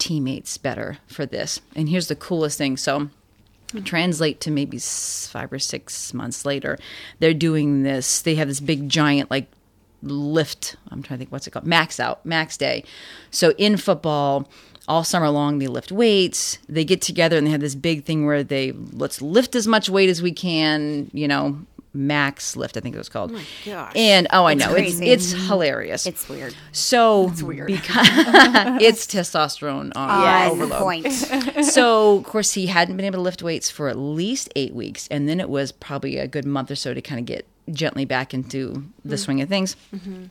[0.01, 1.61] teammates better for this.
[1.77, 2.77] And here's the coolest thing.
[2.77, 3.11] So,
[3.85, 6.77] translate to maybe five or six months later,
[7.21, 8.21] they're doing this.
[8.21, 9.47] They have this big giant like
[10.03, 10.75] lift.
[10.91, 11.67] I'm trying to think what's it called?
[11.67, 12.83] Max out, max day.
[13.31, 14.49] So in football,
[14.89, 16.59] all summer long they lift weights.
[16.69, 19.89] They get together and they have this big thing where they let's lift as much
[19.89, 21.09] weight as we can.
[21.13, 22.77] You know, max lift.
[22.77, 23.33] I think it was called.
[23.33, 23.93] Oh my gosh.
[23.97, 25.11] And oh, I know crazy.
[25.11, 26.07] it's it's hilarious.
[26.07, 26.55] It's weird.
[26.73, 28.07] so it's weird because
[28.81, 31.13] it's testosterone on On overload point.
[31.65, 35.09] so of course he hadn't been able to lift weights for at least eight weeks
[35.11, 38.05] and then it was probably a good month or so to kind of get gently
[38.05, 39.17] back into the mm-hmm.
[39.17, 40.25] swing of things mm-hmm.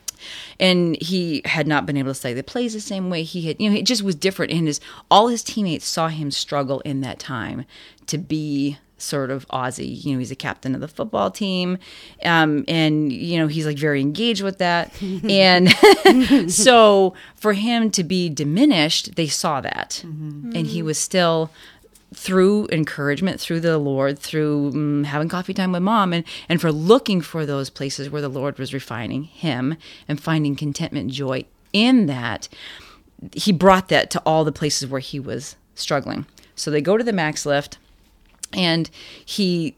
[0.60, 3.60] and he had not been able to say the plays the same way he had
[3.62, 7.02] you know it just was different and his all his teammates saw him struggle in
[7.02, 7.66] that time
[8.08, 10.04] to be sort of Aussie.
[10.04, 11.78] You know, he's a captain of the football team,
[12.24, 14.94] um, and you know he's like very engaged with that.
[15.30, 15.70] and
[16.52, 21.52] so for him to be diminished, they saw that, and he was still
[22.14, 26.72] through encouragement through the lord through mm, having coffee time with mom and and for
[26.72, 29.78] looking for those places where the lord was refining him
[30.08, 32.50] and finding contentment and joy in that
[33.34, 36.26] he brought that to all the places where he was struggling
[36.56, 37.78] so they go to the max lift
[38.54, 38.90] and
[39.26, 39.76] he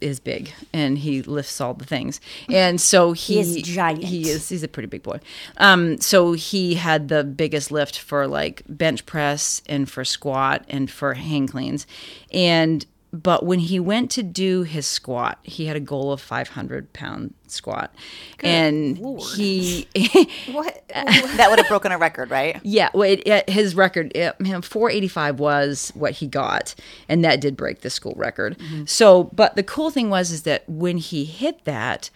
[0.00, 2.20] is big and he lifts all the things.
[2.50, 4.04] And so he, is giant.
[4.04, 5.18] he is he's a pretty big boy.
[5.56, 10.90] Um so he had the biggest lift for like bench press and for squat and
[10.90, 11.86] for hang cleans.
[12.32, 12.84] And
[13.22, 17.34] but when he went to do his squat he had a goal of 500 pound
[17.46, 17.94] squat
[18.40, 18.98] and
[19.36, 19.88] he
[20.50, 20.82] What?
[20.88, 22.60] that would have broken a record, right?
[22.62, 26.74] Yeah, well, it, it, his record, it, him 485 was what he got,
[27.08, 28.58] and that did break the school record.
[28.58, 28.84] Mm-hmm.
[28.86, 32.10] So, but the cool thing was is that when he hit that,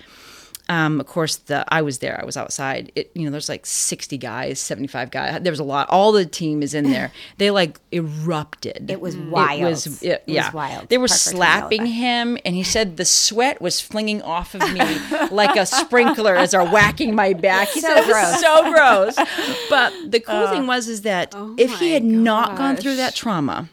[0.68, 2.18] um, of course, the I was there.
[2.20, 2.92] I was outside.
[2.94, 5.40] It, you know, there's like 60 guys, 75 guys.
[5.42, 5.88] There was a lot.
[5.90, 7.10] All the team is in there.
[7.38, 8.90] They like erupted.
[8.90, 9.60] It was wild.
[9.60, 10.88] It was, it- It was yeah, wild.
[10.88, 14.22] They were Parker told me all slapping him, and he said the sweat was flinging
[14.22, 14.80] off of me
[15.30, 17.68] like a sprinkler as they're whacking my back.
[17.68, 18.40] He So said it was gross.
[18.40, 19.16] so gross.
[19.70, 23.14] But the cool thing was is that Oh if he had not gone through that
[23.14, 23.68] trauma,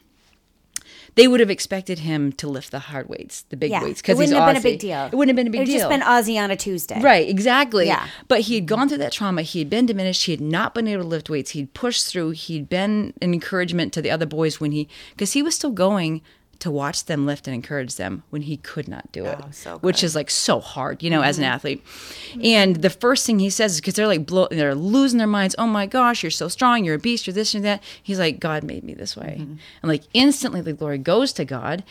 [1.16, 3.84] they would have expected him to lift the hard weights, the big Yeah.
[3.84, 5.05] weights, It because he's wouldn't have been a big deal.
[5.05, 5.78] It wouldn't have been a big It deal.
[5.80, 6.99] just been Aussie on a Tuesday.
[7.01, 7.88] Right, exactly.
[7.88, 8.07] Yeah.
[8.28, 9.41] But he had gone through that trauma.
[9.41, 10.26] He had been diminished.
[10.26, 11.51] He had not been able to lift weights.
[11.51, 12.32] He'd pushed through.
[12.32, 16.22] He'd been an encouragement to the other boys when he, because he was still going
[16.66, 19.78] to watch them lift and encourage them when he could not do it, Oh, so
[19.78, 21.84] which is like so hard, you know, as an athlete.
[22.43, 25.55] And the first thing he says is because they're like, blow, they're losing their minds.
[25.57, 26.84] Oh my gosh, you're so strong.
[26.84, 27.28] You're a beast.
[27.28, 27.84] You're this and that.
[28.01, 29.36] He's like, God made me this way.
[29.38, 31.84] And like instantly the glory goes to God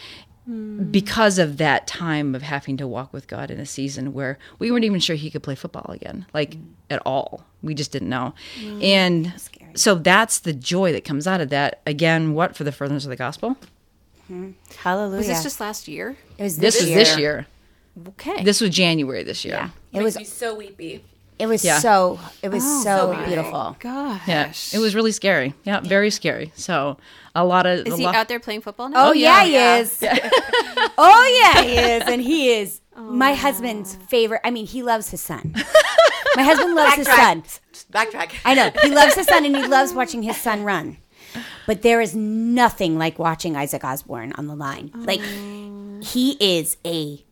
[0.90, 4.70] because of that time of having to walk with God in a season where we
[4.70, 6.56] weren't even sure he could play football again, like
[6.90, 7.46] at all.
[7.62, 8.34] We just didn't know.
[8.82, 9.32] and
[9.74, 11.80] so that's the joy that comes out of that.
[11.86, 13.56] Again, what for the furtherance of the gospel?
[14.78, 15.18] Hallelujah.
[15.18, 16.16] Was this just last year?
[16.38, 16.98] it was This this, was year.
[16.98, 17.46] this year.
[18.08, 18.42] Okay.
[18.42, 19.54] This was January this year.
[19.54, 19.70] Yeah.
[20.00, 21.04] It was so weepy.
[21.38, 21.78] it was Yeah.
[21.78, 23.76] so it was Oh, so my beautiful.
[23.80, 24.26] Gosh.
[24.26, 25.54] Yeah, it was really scary.
[25.64, 26.52] Yeah, very scary.
[26.56, 26.96] So
[27.34, 29.08] a lot of Is he lot, out there playing football now?
[29.08, 29.76] Oh, yeah, yeah.
[29.76, 29.98] he is.
[30.98, 34.40] oh yeah, he is, and he is oh, my husband's favorite.
[34.44, 35.54] I mean, he loves his son.
[36.36, 37.42] My husband loves his son.
[37.92, 38.32] Backtrack.
[38.44, 40.96] I know he loves his son, and he loves watching his son run.
[41.66, 44.90] But there is nothing like watching Isaac Osborne on the line.
[44.94, 45.20] Like
[46.02, 47.24] he is a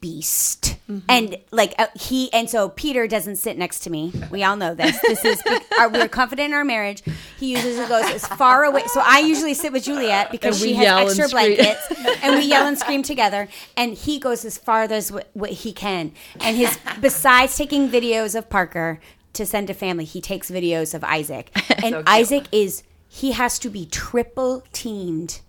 [0.00, 0.76] beast,
[1.08, 4.12] and like uh, he and so Peter doesn't sit next to me.
[4.30, 4.98] We all know this.
[5.00, 5.42] This is
[5.78, 7.02] our, we're confident in our marriage.
[7.38, 8.82] He usually goes as far away.
[8.88, 11.86] So I usually sit with Juliette because she has yell and extra blankets,
[12.22, 13.48] and we yell and scream together.
[13.76, 16.12] And he goes as far as what, what he can.
[16.40, 19.00] And his besides taking videos of Parker
[19.32, 21.50] to send to family, he takes videos of Isaac.
[21.82, 22.82] And Isaac is
[23.16, 25.40] he has to be triple teamed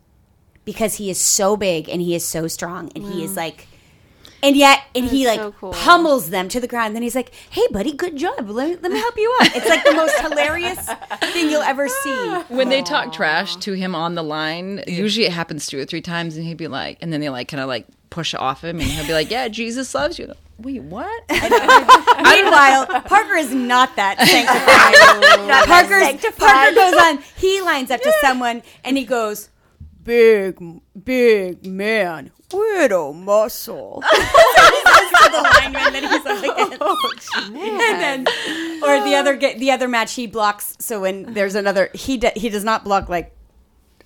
[0.63, 3.67] because he is so big and he is so strong and he is like
[4.41, 5.73] and yet and he like so cool.
[5.73, 6.95] pummels them to the ground.
[6.95, 8.49] Then he's like hey buddy good job.
[8.49, 9.53] Let me, let me help you up.
[9.53, 10.79] It's like the most hilarious
[11.33, 12.29] thing you'll ever see.
[12.47, 16.01] When they talk trash to him on the line, usually it happens two or three
[16.01, 18.79] times, and he'd be like, and then they like kind of like push off him,
[18.79, 21.23] and he'll be like, "Yeah, Jesus loves you." Wait, what?
[22.43, 25.67] Meanwhile parker is not that sanctified.
[25.67, 29.49] Parker's, parker goes on he lines up to someone and he goes
[30.03, 30.57] big
[31.03, 34.03] big man widow muscle.
[34.57, 37.11] So he says to the lineman that he's like oh,
[37.45, 38.27] and then
[38.83, 42.49] or the other the other match he blocks so when there's another he d- he
[42.49, 43.36] does not block like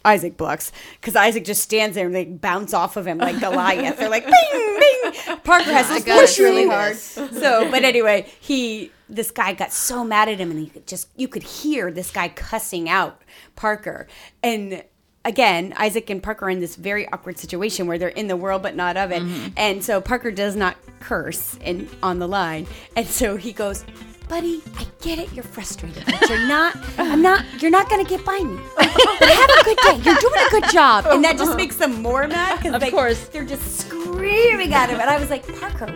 [0.03, 3.97] Isaac blocks because Isaac just stands there and they bounce off of him like Goliath.
[3.97, 4.33] They're like bing
[4.79, 5.37] bing.
[5.43, 6.95] Parker has oh to gotta push really hard.
[6.97, 11.09] So, but anyway, he this guy got so mad at him, and he could just
[11.15, 13.21] you could hear this guy cussing out
[13.55, 14.07] Parker,
[14.41, 14.83] and
[15.23, 18.63] again, Isaac and Parker are in this very awkward situation where they're in the world
[18.63, 19.21] but not of it.
[19.21, 19.53] Mm-hmm.
[19.57, 22.67] And so Parker does not curse in on the line.
[22.95, 23.85] And so he goes,
[24.31, 25.33] Buddy, I get it.
[25.33, 26.73] You're frustrated, but you're not.
[26.97, 27.43] I'm not.
[27.61, 28.57] You're not gonna get by me.
[28.77, 28.85] But
[29.29, 29.95] have a good day.
[30.09, 33.27] You're doing a good job, and that just makes them more mad because, Of course.
[33.27, 35.01] they're just screaming at him.
[35.01, 35.87] And I was like, Parker,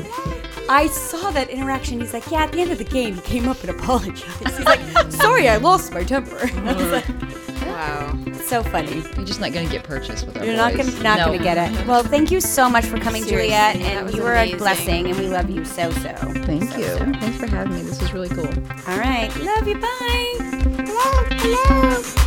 [0.70, 2.00] I saw that interaction.
[2.02, 2.44] He's like, Yeah.
[2.44, 4.24] At the end of the game, he came up and apologized.
[4.40, 4.80] He's like,
[5.12, 6.38] Sorry, I lost my temper.
[6.56, 7.06] I was like,
[7.66, 8.18] Wow.
[8.46, 9.02] so funny.
[9.16, 11.26] You're just not going to get purchased with our You're not gonna not No.
[11.26, 11.88] gonna get it.
[11.88, 14.56] Well, thank you so much for coming, Seriously, Juliette, and you were amazing.
[14.56, 16.14] a blessing, and we love you so so.
[16.46, 16.96] Thank you.
[17.20, 17.82] Thanks for having me.
[17.82, 18.48] This was really cool.
[18.88, 19.78] All right, love you.
[19.80, 20.36] Bye.
[20.88, 22.25] Hello, hello.